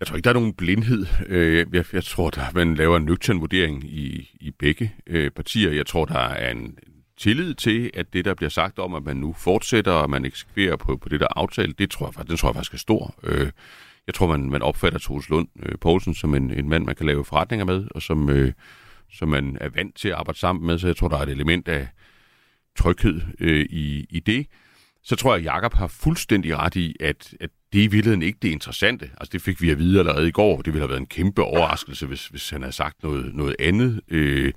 [0.00, 1.06] Jeg tror ikke, der er nogen blindhed.
[1.72, 4.92] Jeg, jeg tror, der man laver en nøgtern vurdering i, i begge
[5.36, 5.70] partier.
[5.70, 6.78] Jeg tror, der er en
[7.18, 10.76] tillid til, at det, der bliver sagt om, at man nu fortsætter, og man eksekverer
[10.76, 13.14] på, på det, der er aftalt, det tror jeg, den tror jeg faktisk er stor.
[14.06, 17.06] Jeg tror, man, man opfatter Troels Lund øh, Poulsen som en, en mand, man kan
[17.06, 18.52] lave forretninger med, og som, øh,
[19.12, 21.28] som man er vant til at arbejde sammen med, så jeg tror, der er et
[21.28, 21.88] element af
[22.78, 24.46] tryghed øh, i, i det.
[25.02, 28.22] Så tror jeg, at Jacob har fuldstændig ret i, at, at det er i virkeligheden
[28.22, 29.10] ikke det interessante.
[29.20, 30.56] Altså det fik vi at vide allerede i går.
[30.56, 34.00] Det ville have været en kæmpe overraskelse, hvis, hvis han havde sagt noget, noget andet.
[34.08, 34.52] Øh,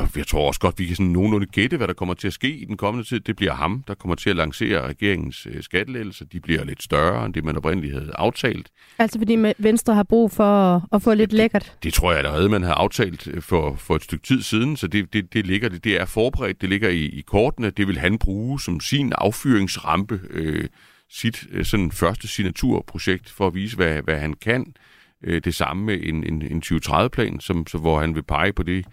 [0.00, 2.32] og jeg tror også godt, vi kan sådan nogenlunde gætte, hvad der kommer til at
[2.32, 3.20] ske i den kommende tid.
[3.20, 6.24] Det bliver ham, der kommer til at lancere regeringens øh, skattelettelser.
[6.24, 8.68] De bliver lidt større, end det man oprindeligt havde aftalt.
[8.98, 11.64] Altså fordi Venstre har brug for at få lidt ja, lækkert?
[11.64, 14.76] Det, det tror jeg allerede, man havde aftalt øh, for, for et stykke tid siden,
[14.76, 17.70] så det, det, det ligger det, det er forberedt, det ligger i, i kortene.
[17.70, 20.68] Det vil han bruge som sin affyringsrampe, øh,
[21.10, 24.74] sit øh, sådan første signaturprojekt for at vise, hvad, hvad han kan.
[25.24, 28.62] Øh, det samme med en, en, en 2030-plan, som, så, hvor han vil pege på
[28.62, 28.84] det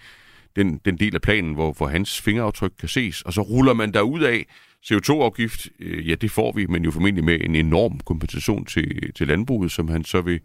[0.57, 3.93] den, den del af planen, hvor, hvor hans fingeraftryk kan ses, og så ruller man
[3.93, 4.45] der ud af
[4.85, 9.27] CO2-afgift, øh, ja, det får vi, men jo formentlig med en enorm kompensation til, til
[9.27, 10.39] landbruget, som han så vil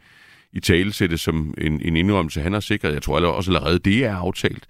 [0.53, 2.95] i tale sætte som en, en indrømmelse, han har sikret.
[2.95, 4.67] Jeg tror også allerede, det er aftalt.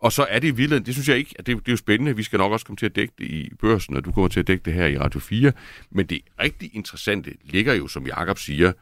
[0.00, 1.76] Og så er det i virkeligheden, det synes jeg ikke, at det, det er jo
[1.76, 2.16] spændende.
[2.16, 4.40] Vi skal nok også komme til at dække det i børsen, og du kommer til
[4.40, 5.52] at dække det her i Radio 4.
[5.90, 8.72] Men det rigtig interessante ligger jo, som Jakob siger,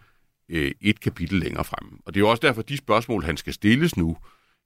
[0.48, 2.00] øh, et kapitel længere frem.
[2.06, 4.16] Og det er jo også derfor, de spørgsmål, han skal stilles nu,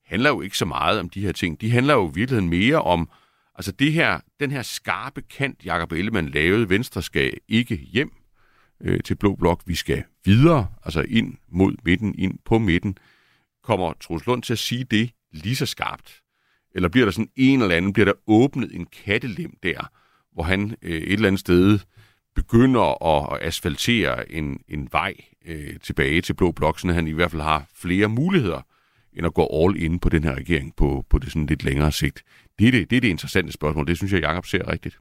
[0.06, 1.60] handler jo ikke så meget om de her ting.
[1.60, 3.08] De handler jo i virkeligheden mere om,
[3.54, 8.12] altså det her, den her skarpe kant, Jakob Ellemann lavede, Venstre skal ikke hjem
[8.80, 12.98] øh, til Blå Blok, vi skal videre, altså ind mod midten, ind på midten.
[13.62, 16.20] Kommer Troels Lund til at sige det lige så skarpt?
[16.74, 19.90] Eller bliver der sådan en eller anden, bliver der åbnet en kattelem der,
[20.32, 21.78] hvor han øh, et eller andet sted
[22.34, 25.14] begynder at, at asfaltere en, en vej
[25.46, 28.62] øh, tilbage til Blå Blok, så han i hvert fald har flere muligheder,
[29.16, 31.92] end at gå all in på den her regering på, på det sådan lidt længere
[31.92, 32.22] sigt.
[32.58, 33.86] Det er det, det er det interessante spørgsmål.
[33.86, 34.98] Det synes jeg, Jacob ser rigtigt.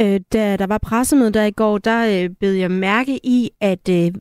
[0.00, 3.88] Øh, da der var pressemøde der i går, der øh, bed jeg mærke i, at
[3.88, 4.12] øh,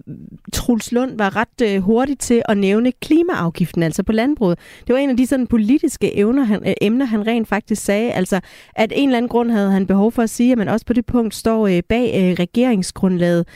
[0.53, 4.59] Truls Lund var ret øh, hurtig til at nævne klimaafgiften, altså på landbruget.
[4.88, 8.11] Det var en af de sådan politiske evner, han, øh, emner, han rent faktisk sagde.
[8.11, 8.39] Altså,
[8.76, 10.93] at en eller anden grund havde han behov for at sige, at man også på
[10.93, 13.47] det punkt står øh, bag øh, regeringsgrundlaget.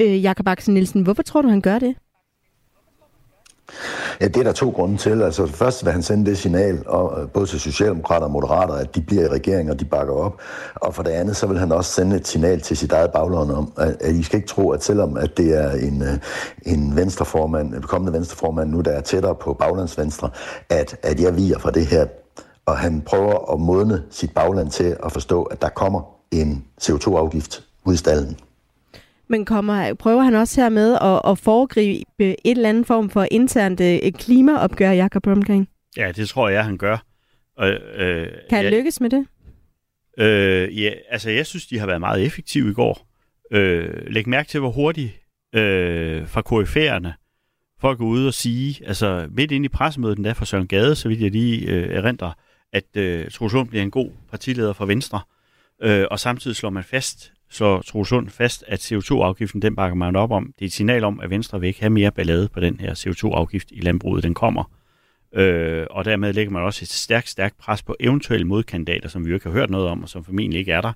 [0.00, 1.94] Øh, Jakob Axel Nielsen, hvorfor tror du, han gør det?
[4.20, 5.22] Ja, det er der to grunde til.
[5.22, 8.94] Altså, først vil han sende det signal, og, øh, både til Socialdemokrater og Moderater, at
[8.94, 10.40] de bliver i regering, og de bakker op.
[10.74, 13.50] Og for det andet, så vil han også sende et signal til sit eget bagland
[13.50, 16.18] om, at, at I skal ikke tro, at selvom at det er en, øh,
[16.62, 20.30] en venstreformand, en kommende venstreformand nu, der er tættere på baglandsvenstre,
[20.70, 22.06] at, at jeg viger fra det her.
[22.66, 26.00] Og han prøver at modne sit bagland til at forstå, at der kommer
[26.30, 28.36] en CO2-afgift ud i stallen.
[29.28, 33.26] Men kommer, prøver han også her med at, at foregribe et eller andet form for
[33.30, 35.68] internt øh, klimaopgør, Jakob Bromgren?
[35.96, 37.04] Ja, det tror jeg, han gør.
[37.56, 39.26] Og, øh, kan han ja, lykkes med det?
[40.18, 43.08] Øh, ja, altså jeg synes, de har været meget effektive i går.
[43.50, 45.12] Øh, læg mærke til, hvor hurtigt
[45.54, 47.24] øh, fra KF'erne
[47.80, 50.94] folk er ude og sige, altså midt ind i pressemødet den der for Søren Gade,
[50.94, 52.32] så vidt jeg lige øh, erindrer,
[52.72, 55.20] at øh, Troels bliver en god partileder for Venstre,
[55.82, 60.30] øh, og samtidig slår man fast, slår Trosund fast, at CO2-afgiften, den bakker man op
[60.30, 60.52] om.
[60.58, 62.94] Det er et signal om, at Venstre vil ikke have mere ballade på den her
[62.94, 64.64] CO2-afgift i landbruget, den kommer.
[65.34, 69.30] Øh, og dermed lægger man også et stærkt, stærkt pres på eventuelle modkandidater, som vi
[69.30, 70.92] jo ikke har hørt noget om, og som formentlig ikke er der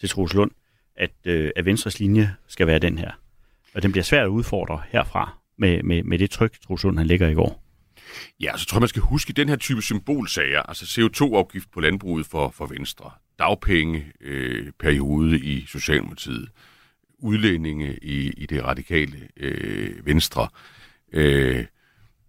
[0.00, 0.50] til Troels Lund,
[0.96, 3.10] at, øh, at Venstres linje skal være den her.
[3.74, 7.06] Og den bliver svært at udfordre herfra med, med, med det tryk, Troels Lund han
[7.06, 7.62] ligger i går.
[8.40, 12.26] Ja, så tror jeg, man skal huske den her type symbolsager, altså CO2-afgift på landbruget
[12.26, 13.10] for, for Venstre,
[13.42, 16.48] dagpengeperiode øh, i Socialdemokratiet,
[17.18, 20.48] udlændinge i, i det radikale øh, Venstre,
[21.12, 21.64] øh,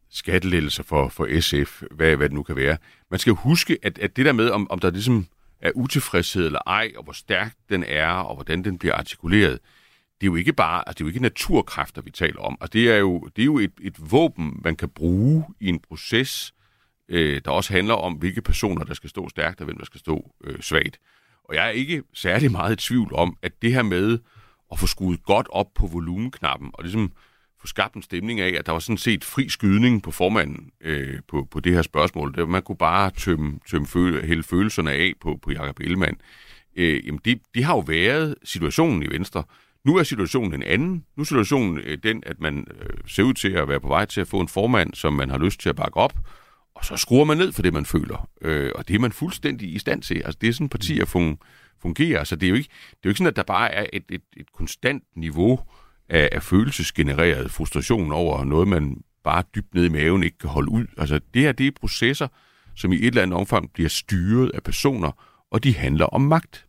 [0.09, 2.77] skattelettelser for, for SF, hvad, hvad det nu kan være.
[3.11, 5.27] Man skal huske, at, at det der med, om, om der ligesom
[5.61, 9.59] er utilfredshed eller ej, og hvor stærk den er, og hvordan den bliver artikuleret,
[10.21, 12.57] det er jo ikke bare, altså det er jo ikke naturkræfter, vi taler om.
[12.61, 15.79] Altså det er jo, det er jo et, et våben, man kan bruge i en
[15.79, 16.53] proces,
[17.09, 19.99] øh, der også handler om, hvilke personer, der skal stå stærkt, og hvem der skal
[19.99, 20.99] stå øh, svagt.
[21.43, 24.19] Og jeg er ikke særlig meget i tvivl om, at det her med
[24.71, 27.11] at få skruet godt op på volumenknappen, og ligesom
[27.61, 31.19] få skabt en stemning af, at der var sådan set fri skydning på formanden øh,
[31.27, 32.35] på, på det her spørgsmål.
[32.35, 36.17] Det, man kunne bare tømme, tømme føle, hele følelserne af på, på Jacob Ellemann.
[36.75, 39.43] Øh, jamen det, det har jo været situationen i Venstre.
[39.85, 41.05] Nu er situationen en anden.
[41.15, 44.05] Nu er situationen øh, den, at man øh, ser ud til at være på vej
[44.05, 46.13] til at få en formand, som man har lyst til at bakke op,
[46.75, 48.29] og så skruer man ned for det, man føler.
[48.41, 50.15] Øh, og det er man fuldstændig i stand til.
[50.15, 51.37] Altså, det er sådan, partier fun-
[51.81, 52.19] fungerer.
[52.19, 54.03] Altså, det er jo ikke, det er jo ikke sådan, at der bare er et,
[54.09, 55.59] et, et konstant niveau
[56.09, 60.71] af, af følelsesgenereret frustration over noget, man bare dybt ned i maven ikke kan holde
[60.71, 60.85] ud.
[60.97, 62.27] Altså, det her, det er processer,
[62.75, 65.11] som i et eller andet omfang bliver styret af personer,
[65.51, 66.65] og de handler om magt.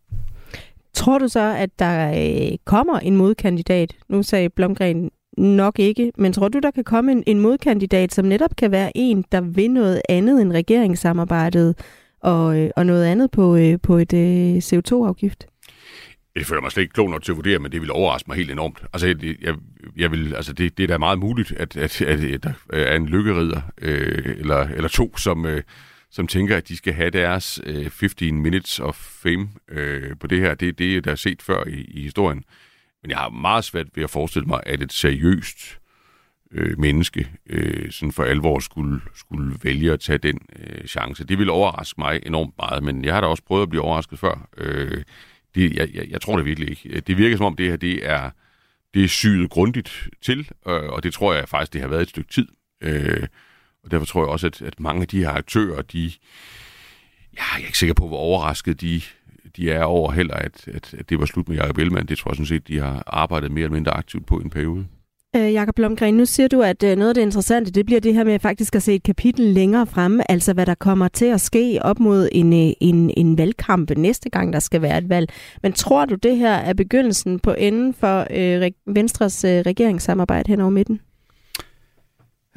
[0.95, 3.97] Tror du så, at der øh, kommer en modkandidat?
[4.09, 8.25] Nu sagde Blomgren nok ikke, men tror du, der kan komme en, en modkandidat, som
[8.25, 11.75] netop kan være en, der vil noget andet end regeringssamarbejdet
[12.21, 15.47] og, øh, og noget andet på, øh, på et øh, CO2-afgift?
[16.35, 18.37] Det føler mig slet ikke klog nok til at vurdere, men det vil overraske mig
[18.37, 18.83] helt enormt.
[18.93, 19.07] Altså,
[19.43, 19.55] jeg,
[19.97, 22.97] jeg vil, altså det, det er da meget muligt, at, at, at, at der er
[22.97, 25.63] en lykkerider, øh, eller, eller to, som, øh,
[26.11, 30.41] som tænker, at de skal have deres øh, 15 minutes of fame øh, på det
[30.41, 30.55] her.
[30.55, 32.45] Det, det er der set før i, i historien.
[33.05, 35.79] Men jeg har meget svært ved at forestille mig, at et seriøst
[36.53, 41.25] øh, menneske øh, sådan for alvor skulle, skulle vælge at tage den øh, chance.
[41.25, 44.19] Det vil overraske mig enormt meget, men jeg har da også prøvet at blive overrasket
[44.19, 44.49] før.
[44.57, 45.03] Øh,
[45.55, 47.01] det, jeg, jeg, jeg tror det virkelig ikke.
[47.01, 48.31] Det virker som om det her det er,
[48.95, 52.09] det er syet grundigt til, øh, og det tror jeg faktisk, det har været et
[52.09, 52.49] stykke tid.
[52.81, 53.27] Øh,
[53.85, 56.13] og derfor tror jeg også, at, at mange af de her aktører, de,
[57.37, 59.03] ja, jeg er ikke sikker på, hvor overrasket de,
[59.57, 62.09] de er over heller, at, at, at det var slut med Jacob Ellemann.
[62.09, 64.87] Det tror jeg sådan set, de har arbejdet mere eller mindre aktivt på en periode.
[65.37, 68.15] Øh, Jakob Blomgren, nu siger du, at øh, noget af det interessante, det bliver det
[68.15, 71.41] her med faktisk at se et kapitel længere fremme, altså hvad der kommer til at
[71.41, 75.29] ske op mod en, øh, en, en valgkamp næste gang, der skal være et valg.
[75.63, 80.61] Men tror du, det her er begyndelsen på enden for øh, Venstres øh, regeringssamarbejde hen
[80.61, 81.01] over midten?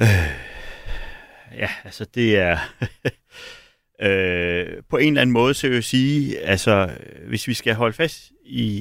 [0.02, 0.08] Øh,
[1.58, 2.58] ja, altså det er...
[4.02, 6.90] øh, på en eller anden måde, så vil jeg sige, altså
[7.28, 8.78] hvis vi skal holde fast i,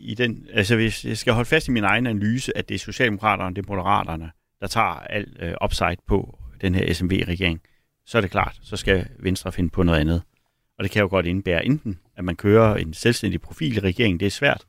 [0.00, 2.78] i den, altså hvis jeg skal holde fast i min egen analyse, at det er
[2.78, 7.60] Socialdemokraterne, det er Moderaterne, der tager alt øh, upside på den her SMV-regering,
[8.06, 10.22] så er det klart, så skal Venstre finde på noget andet.
[10.78, 14.20] Og det kan jo godt indbære enten, at man kører en selvstændig profil i regeringen,
[14.20, 14.64] det er svært.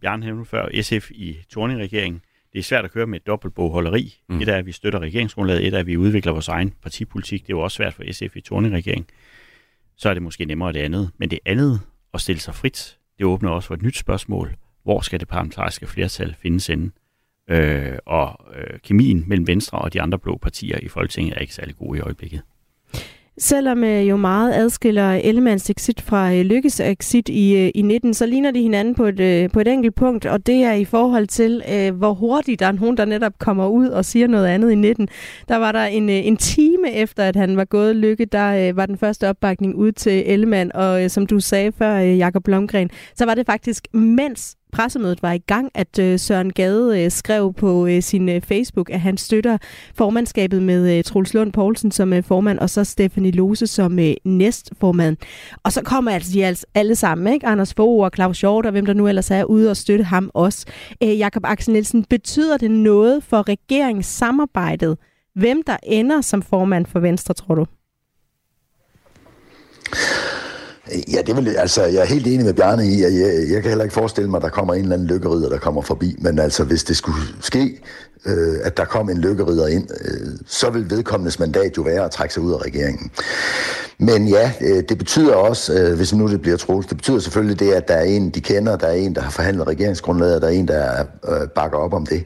[0.00, 2.20] Bjørn hævde før SF i Torning-regeringen,
[2.56, 4.14] det er svært at køre med et dobbeltbogholderi.
[4.28, 4.40] Mm.
[4.40, 7.42] Et er, at vi støtter regeringsgrundlaget, et er, at vi udvikler vores egen partipolitik.
[7.42, 9.06] Det er jo også svært for SF i Torning-regering.
[9.96, 11.10] Så er det måske nemmere det andet.
[11.18, 11.80] Men det andet,
[12.14, 14.56] at stille sig frit, det åbner også for et nyt spørgsmål.
[14.82, 16.90] Hvor skal det parlamentariske flertal findes inde?
[17.50, 21.54] Øh, og øh, kemien mellem Venstre og de andre blå partier i Folketinget er ikke
[21.54, 22.42] særlig god i øjeblikket.
[23.38, 28.14] Selvom øh, jo meget adskiller Ellemanns exit fra øh, Lykkes exit i, øh, i 19,
[28.14, 30.84] så ligner de hinanden på et, øh, på et enkelt punkt, og det er i
[30.84, 34.46] forhold til, øh, hvor hurtigt der er nogen, der netop kommer ud og siger noget
[34.46, 35.08] andet i 19.
[35.48, 38.76] Der var der en, øh, en time efter, at han var gået Lykke, der øh,
[38.76, 42.44] var den første opbakning ud til Ellemann, og øh, som du sagde før, øh, Jakob
[42.44, 47.10] Blomgren, så var det faktisk mens pressemødet var i gang, at øh, Søren Gade øh,
[47.10, 49.58] skrev på øh, sin øh, Facebook, at han støtter
[49.94, 54.14] formandskabet med øh, Troels Lund Poulsen som øh, formand, og så Stephanie Lose som øh,
[54.24, 55.16] næstformand.
[55.62, 57.46] Og så kommer altså de altså alle sammen, ikke?
[57.46, 60.30] Anders Fogh og Claus Hjort og hvem der nu ellers er ude og støtte ham
[60.34, 60.66] også.
[61.02, 64.98] Øh, Jakob Axel Nielsen, betyder det noget for regeringssamarbejdet,
[65.34, 67.66] hvem der ender som formand for Venstre, tror du?
[71.12, 73.70] Ja, det vil, altså, jeg er helt enig med Bjarne i, at jeg, jeg kan
[73.70, 76.16] heller ikke forestille mig, at der kommer en eller anden lykkerider, der kommer forbi.
[76.18, 77.80] Men altså, hvis det skulle ske,
[78.26, 82.10] øh, at der kom en lykkerider ind, øh, så vil vedkommendes mandat jo være at
[82.10, 83.10] trække sig ud af regeringen.
[83.98, 87.60] Men ja, øh, det betyder også, øh, hvis nu det bliver troligt, det betyder selvfølgelig
[87.60, 90.48] det, at der er en, de kender, der er en, der har forhandlet regeringsgrundlaget, der
[90.48, 92.24] er en, der øh, bakker op om det,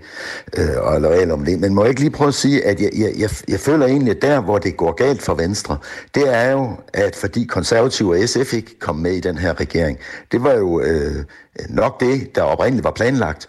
[0.57, 1.61] øh, og er lojal om det.
[1.61, 4.16] Men må jeg ikke lige prøve at sige, at jeg, jeg, jeg, jeg føler egentlig,
[4.16, 5.76] at der, hvor det går galt for Venstre,
[6.14, 9.98] det er jo, at fordi konservative og SF ikke kom med i den her regering,
[10.32, 11.24] det var jo øh,
[11.59, 13.46] Øh, nok det, der oprindeligt var planlagt.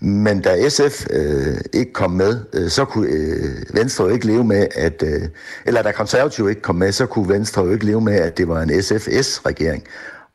[0.00, 4.44] Men da SF øh, ikke kom med, øh, så kunne øh, Venstre jo ikke leve
[4.44, 5.28] med, at, øh,
[5.66, 8.48] eller da konservative ikke kom med, så kunne Venstre jo ikke leve med, at det
[8.48, 9.84] var en SFS-regering.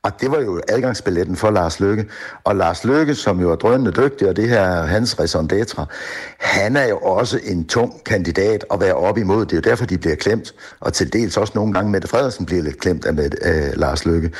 [0.03, 2.05] Og det var jo adgangsbilletten for Lars Løkke.
[2.43, 5.85] Og Lars Løkke, som jo er drønende dygtig, og det her hans raison d'etre,
[6.39, 9.45] han er jo også en tung kandidat at være op imod.
[9.45, 10.53] Det er jo derfor, de bliver klemt.
[10.79, 14.05] Og til dels også nogle gange Mette Frederiksen bliver lidt klemt af, med, øh, Lars
[14.05, 14.31] Løkke.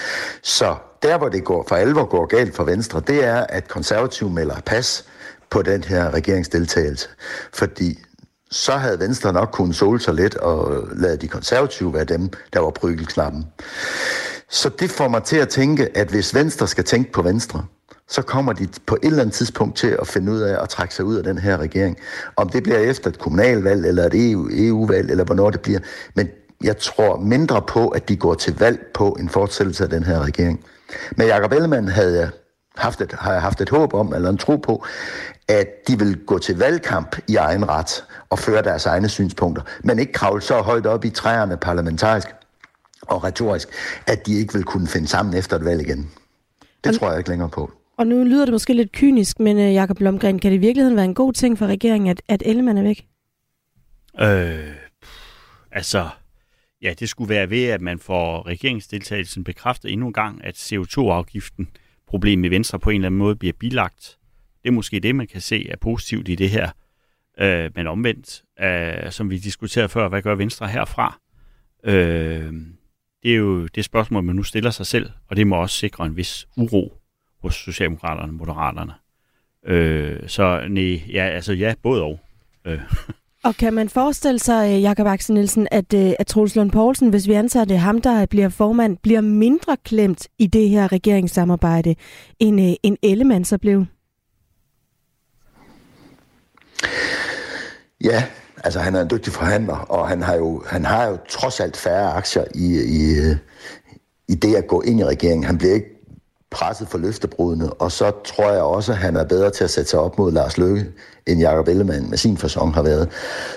[0.44, 4.30] Så der, hvor det går for alvor går galt for Venstre, det er, at konservative
[4.30, 5.06] melder pas
[5.50, 7.10] på den her regeringsdeltagelse.
[7.54, 8.00] Fordi
[8.52, 12.60] så havde Venstre nok kunnet sole sig lidt og lade de konservative være dem, der
[12.60, 13.46] var prygelknappen.
[14.50, 17.66] Så det får mig til at tænke, at hvis Venstre skal tænke på Venstre,
[18.08, 20.96] så kommer de på et eller andet tidspunkt til at finde ud af at trække
[20.96, 21.98] sig ud af den her regering.
[22.36, 25.80] Om det bliver efter et kommunalvalg, eller et EU, EU-valg, eller hvornår det bliver.
[26.14, 26.30] Men
[26.64, 30.20] jeg tror mindre på, at de går til valg på en fortsættelse af den her
[30.20, 30.66] regering.
[31.18, 32.30] Med Jacob Ellemann havde jeg
[32.76, 34.86] haft et, har jeg haft et håb om, eller en tro på,
[35.48, 40.00] at de vil gå til valgkamp i egen ret og føre deres egne synspunkter, men
[40.00, 42.28] ikke kravle så højt op i træerne parlamentarisk
[43.02, 43.70] og retorisk,
[44.08, 46.12] at de ikke vil kunne finde sammen efter et valg igen.
[46.84, 47.72] Det og, tror jeg ikke længere på.
[47.98, 50.96] Og nu lyder det måske lidt kynisk, men uh, Jakob Blomgren, kan det i virkeligheden
[50.96, 53.06] være en god ting for regeringen, at, at Ellemann er væk?
[54.22, 54.74] Øh,
[55.72, 56.10] altså,
[56.82, 61.70] ja, det skulle være ved, at man får regeringsdeltagelsen bekræftet endnu en gang, at CO2-afgiften,
[62.08, 64.18] problem i Venstre på en eller anden måde, bliver bilagt.
[64.64, 66.72] Det er måske det, man kan se er positivt i det her.
[67.40, 71.20] Øh, men omvendt, øh, som vi diskuterede før, hvad gør Venstre herfra?
[71.84, 72.54] Øh,
[73.24, 76.06] det er jo det spørgsmål, man nu stiller sig selv, og det må også sikre
[76.06, 76.94] en vis uro
[77.42, 78.94] hos Socialdemokraterne og Moderaterne.
[79.66, 82.20] Øh, så nej, ja, altså ja, både og.
[82.66, 82.80] Øh.
[83.44, 87.10] Og kan man forestille sig, øh, Jakob Axel Nielsen, at, øh, at Troels Lund Poulsen,
[87.10, 91.96] hvis vi antager det ham, der bliver formand, bliver mindre klemt i det her regeringssamarbejde,
[92.40, 93.86] end, øh, end Ellemann så blev?
[98.04, 98.24] Ja,
[98.64, 101.78] altså han er en dygtig forhandler, og han har jo, han har jo trods alt
[101.78, 103.36] færre aktier i, i,
[104.28, 105.44] i det at gå ind i regeringen.
[105.44, 105.99] Han bliver ikke
[106.52, 109.90] presset for løftebrudene, og så tror jeg også, at han er bedre til at sætte
[109.90, 110.86] sig op mod Lars Løkke,
[111.28, 113.10] end Jacob Ellemann med sin fasong har været.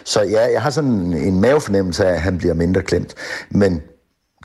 [0.05, 3.15] Så ja, jeg har sådan en mavefornemmelse af, at han bliver mindre klemt.
[3.51, 3.83] Men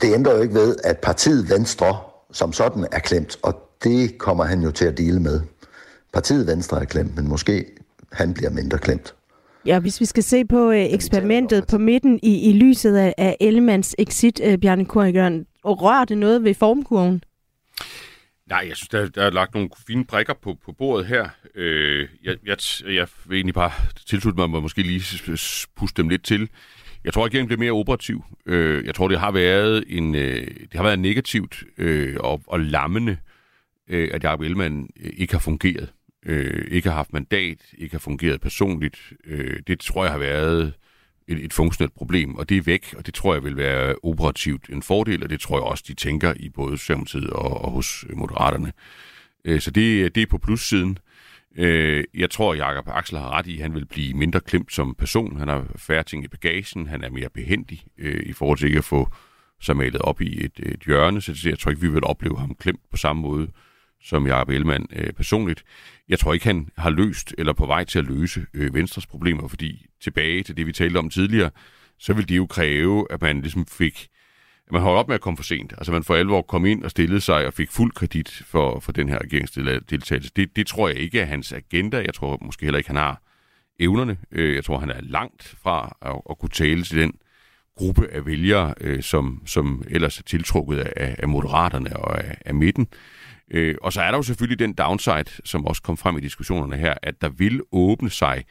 [0.02, 1.96] det ændrer jo ikke ved, at partiet Venstre
[2.32, 5.40] som sådan er klemt, og det kommer han jo til at dele med.
[6.12, 7.64] Partiet Venstre er klemt, men måske
[8.12, 9.14] han bliver mindre klemt.
[9.66, 13.36] Ja, hvis vi skal se på øh, eksperimentet på midten i, i lyset af, af
[13.40, 17.22] Ellemanns exit, øh, Bjarne Korigørn, og rører det noget ved formkurven?
[18.48, 21.28] Nej, jeg synes, der, der er lagt nogle fine prikker på, på bordet her.
[21.54, 23.72] Øh, jeg, jeg, jeg vil egentlig bare
[24.06, 25.38] tilslutte mig, og måske lige
[25.76, 26.48] puste dem lidt til.
[27.04, 28.24] Jeg tror, at regeringen bliver mere operativ.
[28.46, 32.60] Øh, jeg tror, det har været en, øh, det har været negativt øh, og, og
[32.60, 33.16] lammende,
[33.88, 35.92] øh, at Jacob Ellemann øh, ikke har fungeret.
[36.26, 39.12] Øh, ikke har haft mandat, ikke har fungeret personligt.
[39.26, 40.72] Øh, det tror jeg har været
[41.28, 44.68] et, et funktionelt problem, og det er væk, og det tror jeg vil være operativt
[44.68, 48.04] en fordel, og det tror jeg også, de tænker i både Socialdemokratiet og, og hos
[48.14, 48.72] Moderaterne.
[49.44, 50.98] Øh, så det, det er på plussiden.
[51.56, 54.94] Øh, jeg tror, Jakob Axel har ret i, at han vil blive mindre klemt som
[54.94, 55.38] person.
[55.38, 56.86] Han har færre ting i bagagen.
[56.86, 59.08] Han er mere behendig øh, i forhold til ikke at få
[59.60, 61.20] sig malet op i et, et hjørne.
[61.20, 63.48] Så jeg tror ikke, vi vil opleve ham klemt på samme måde
[64.02, 65.64] som Jacob Ellemann øh, personligt.
[66.08, 69.48] Jeg tror ikke, han har løst eller på vej til at løse øh, Venstres problemer,
[69.48, 71.50] fordi tilbage til det, vi talte om tidligere,
[71.98, 74.08] så vil det jo kræve, at man ligesom fik
[74.68, 75.72] at man holdt op med at komme for sent.
[75.78, 78.92] Altså man for alvor kom ind og stillede sig og fik fuld kredit for, for
[78.92, 80.30] den her regeringsdeltagelse.
[80.36, 81.96] Det, det tror jeg ikke er hans agenda.
[81.96, 83.22] Jeg tror måske heller ikke, han har
[83.80, 84.16] evnerne.
[84.32, 87.12] Øh, jeg tror, han er langt fra at, at kunne tale til den
[87.76, 92.54] gruppe af vælgere, øh, som, som ellers er tiltrukket af, af moderaterne og af, af
[92.54, 92.88] midten.
[93.50, 96.76] Øh, og så er der jo selvfølgelig den downside, som også kom frem i diskussionerne
[96.76, 98.44] her, at der vil åbne sig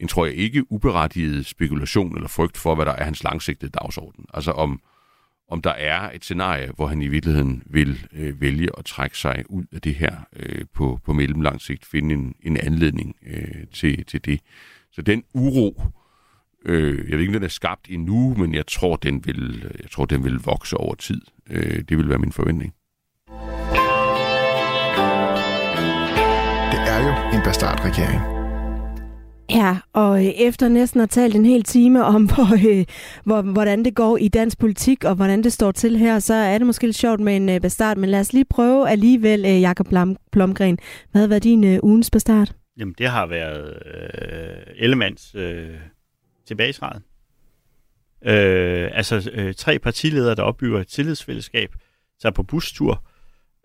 [0.00, 4.24] en, tror jeg, ikke uberettiget spekulation eller frygt for, hvad der er hans langsigtede dagsorden.
[4.34, 4.80] Altså om,
[5.48, 9.44] om der er et scenarie, hvor han i virkeligheden vil øh, vælge at trække sig
[9.48, 14.04] ud af det her øh, på, på mellemlang sigt, finde en, en anledning øh, til,
[14.04, 14.40] til det.
[14.92, 15.82] Så den uro,
[16.64, 19.90] øh, jeg ved ikke, om den er skabt endnu, men jeg tror, den vil, jeg
[19.90, 21.20] tror, den vil vokse over tid.
[21.50, 22.74] Øh, det vil være min forventning.
[27.04, 28.20] Jo en bastardregering.
[29.50, 32.84] Ja, og øh, efter næsten at talt en hel time om, hvor, øh,
[33.24, 36.58] hvor, hvordan det går i dansk politik, og hvordan det står til her, så er
[36.58, 39.60] det måske lidt sjovt med en øh, bestart, men lad os lige prøve alligevel, øh,
[39.60, 39.86] Jakob
[40.32, 40.78] Plomgren.
[41.12, 42.54] Hvad har været din øh, ugens bestart?
[42.76, 45.70] Jamen, det har været øh, Ellemands øh,
[46.46, 47.00] tilbagesræd.
[48.26, 51.74] Øh, altså øh, tre partiledere, der opbygger et tillidsfællesskab,
[52.22, 53.04] tager på bustur,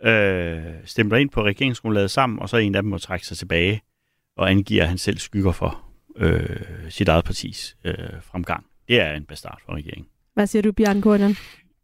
[0.04, 3.82] øh, stemmer ind på regeringsgrundlaget sammen, og så en af dem må trække sig tilbage
[4.38, 5.84] og angiver, at han selv skygger for
[6.16, 6.45] øh,
[6.89, 8.66] sit eget partis øh, fremgang.
[8.88, 10.08] Det er en bastard for regeringen.
[10.34, 11.36] Hvad siger du, Bjørn Gordon?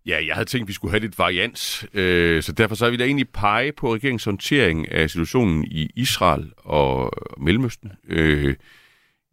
[0.06, 3.00] Ja, jeg havde tænkt, at vi skulle have lidt varians, øh, så derfor så vil
[3.00, 7.92] jeg egentlig pege på regeringens håndtering af situationen i Israel og Mellemøsten.
[8.08, 8.56] Øh,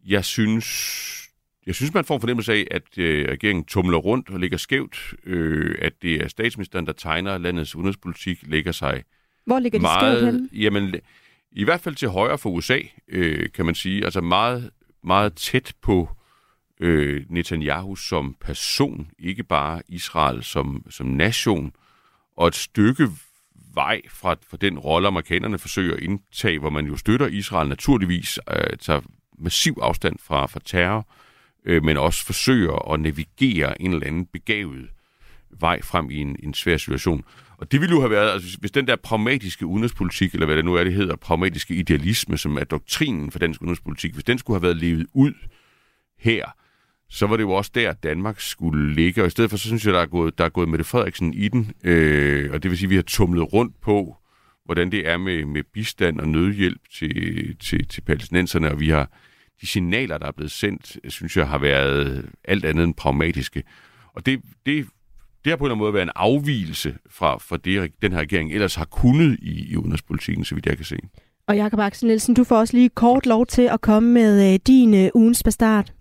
[0.05, 1.22] jeg synes,
[1.67, 5.13] jeg synes, man får en fornemmelse af, at øh, regeringen tumler rundt og ligger skævt,
[5.25, 9.03] øh, at det er statsministeren, der tegner landets udenrigspolitik, ligger sig
[9.45, 10.49] Hvor ligger det meget, skævt henne?
[10.53, 10.95] Jamen,
[11.51, 14.05] i hvert fald til højre for USA, øh, kan man sige.
[14.05, 14.69] Altså meget,
[15.03, 16.09] meget tæt på
[16.79, 21.73] øh, Netanyahu som person, ikke bare Israel som, som nation,
[22.37, 23.09] og et stykke
[23.73, 28.39] vej fra, fra den rolle, amerikanerne forsøger at indtage, hvor man jo støtter Israel naturligvis,
[28.51, 29.01] øh, tager
[29.37, 31.22] massiv afstand fra, fra terror, øh,
[31.65, 34.89] Øh, men også forsøger at navigere en eller anden begavet
[35.59, 37.23] vej frem i en, en svær situation.
[37.57, 40.65] Og det ville jo have været, altså hvis den der pragmatiske udenrigspolitik, eller hvad det
[40.65, 44.55] nu er, det hedder, pragmatiske idealisme, som er doktrinen for dansk udenrigspolitik, hvis den skulle
[44.55, 45.33] have været levet ud
[46.19, 46.45] her,
[47.09, 49.21] så var det jo også der, Danmark skulle ligge.
[49.21, 51.33] Og i stedet for, så synes jeg, der er gået, der er gået Mette Frederiksen
[51.33, 51.71] i den.
[51.83, 54.17] Øh, og det vil sige, at vi har tumlet rundt på,
[54.65, 58.71] hvordan det er med, med bistand og nødhjælp til, til, til palæstinenserne.
[58.71, 59.11] Og vi har
[59.63, 63.63] de signaler, der er blevet sendt, synes jeg, har været alt andet end pragmatiske.
[64.13, 64.87] Og det, det
[65.43, 68.19] det har på en eller anden måde været en afvielse fra, fra det, den her
[68.19, 70.97] regering ellers har kunnet i, i udenrigspolitikken, så vidt jeg kan se.
[71.47, 74.59] Og Jakob Axel Nielsen, du får også lige kort lov til at komme med øh,
[74.67, 75.93] din øh, ugens bestart.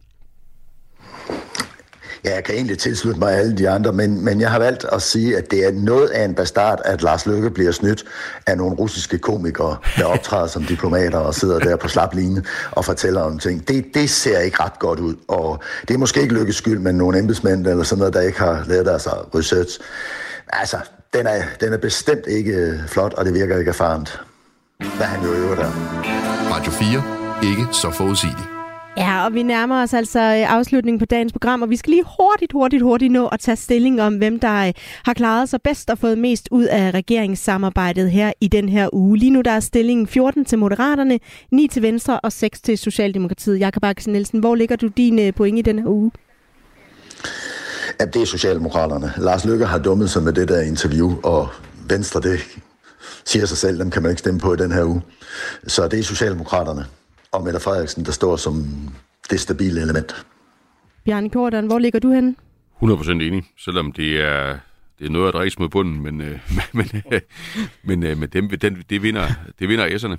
[2.24, 5.02] Ja, jeg kan egentlig tilslutte mig alle de andre, men, men jeg har valgt at
[5.02, 8.04] sige, at det er noget af en bastard, at Lars Løkke bliver snydt
[8.46, 12.84] af nogle russiske komikere, der optræder som diplomater og sidder der på slap line og
[12.84, 13.68] fortæller om ting.
[13.68, 16.94] Det, det ser ikke ret godt ud, og det er måske ikke Lykkes skyld, men
[16.94, 19.80] nogle embedsmænd eller sådan noget, der ikke har lavet deres research.
[20.48, 20.76] Altså,
[21.12, 24.20] den er, den er bestemt ikke øh, flot, og det virker ikke erfarent.
[24.96, 25.70] Hvad han jo øver der.
[26.54, 27.02] Radio 4.
[27.50, 28.51] Ikke så forudsigeligt.
[28.96, 32.04] Ja, og vi nærmer os altså øh, afslutningen på dagens program, og vi skal lige
[32.18, 34.72] hurtigt, hurtigt, hurtigt nå at tage stilling om, hvem der øh,
[35.04, 39.18] har klaret sig bedst og fået mest ud af regeringssamarbejdet her i den her uge.
[39.18, 41.20] Lige nu der er stillingen 14 til Moderaterne,
[41.50, 43.60] 9 til Venstre og 6 til Socialdemokratiet.
[43.60, 46.10] Jakob Axel Nielsen, hvor ligger du din øh, point i den her uge?
[48.00, 49.12] Ja, det er Socialdemokraterne.
[49.16, 51.48] Lars Løkke har dummet sig med det der interview, og
[51.88, 52.40] Venstre, det
[53.24, 55.02] siger sig selv, dem kan man ikke stemme på i den her uge.
[55.66, 56.86] Så det er Socialdemokraterne
[57.32, 58.54] og Mette Frederiksen, der står som
[59.30, 60.26] det stabile element.
[61.04, 62.34] Bjarne Korten, hvor ligger du henne?
[62.82, 64.58] 100% enig, selvom det er,
[64.98, 66.38] det er noget at dreje mod bunden, men, øh,
[66.78, 67.20] men, øh,
[67.82, 69.26] men, øh, men dem, den, det, vinder,
[69.58, 70.16] det vinder S'erne.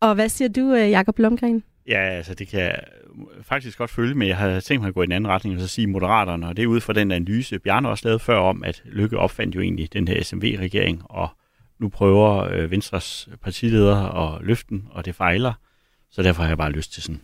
[0.00, 1.62] Og hvad siger du, øh, Jakob Blomgren?
[1.88, 2.80] Ja, altså det kan jeg
[3.42, 4.26] faktisk godt følge med.
[4.26, 6.56] Jeg havde tænkt mig at gå i en anden retning og så sige Moderaterne, og
[6.56, 9.60] det er ud fra den analyse, Bjarne også lavede før om, at Lykke opfandt jo
[9.60, 11.28] egentlig den her SMV-regering, og
[11.78, 15.52] nu prøver øh, Venstres partileder at løfte den, og det fejler.
[16.12, 17.20] Så derfor har jeg bare lyst til sådan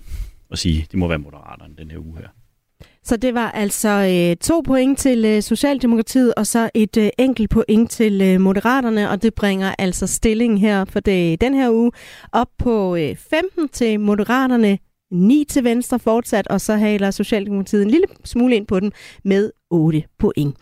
[0.51, 2.29] at sige, det må være Moderaterne den her uge her.
[3.05, 7.51] Så det var altså øh, to point til øh, Socialdemokratiet, og så et øh, enkelt
[7.51, 11.93] point til øh, Moderaterne, og det bringer altså stillingen her for det, den her uge
[12.33, 14.79] op på øh, 15 til Moderaterne,
[15.11, 18.93] 9 til Venstre fortsat, og så haler Socialdemokratiet en lille smule ind på den
[19.25, 20.57] med 8 point.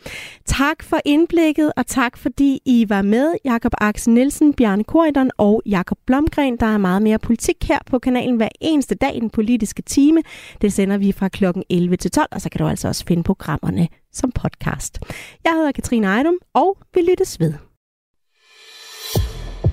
[0.46, 5.62] Tak for indblikket, og tak fordi I var med, Jakob Axel Nielsen, Bjarne Korydon og
[5.66, 6.56] Jakob Blomgren.
[6.56, 10.22] Der er meget mere politik her på kanalen hver eneste dag i den politiske time.
[10.60, 11.44] Det sender vi fra kl.
[11.70, 15.00] 11 til 12, og så kan du altså også finde programmerne som podcast.
[15.44, 17.54] Jeg hedder Katrine Ejdum, og vi lyttes ved.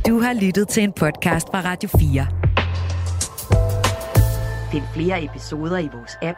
[0.08, 2.28] Du har lyttet til en podcast fra Radio 4.
[4.72, 6.38] Find flere episoder i vores app,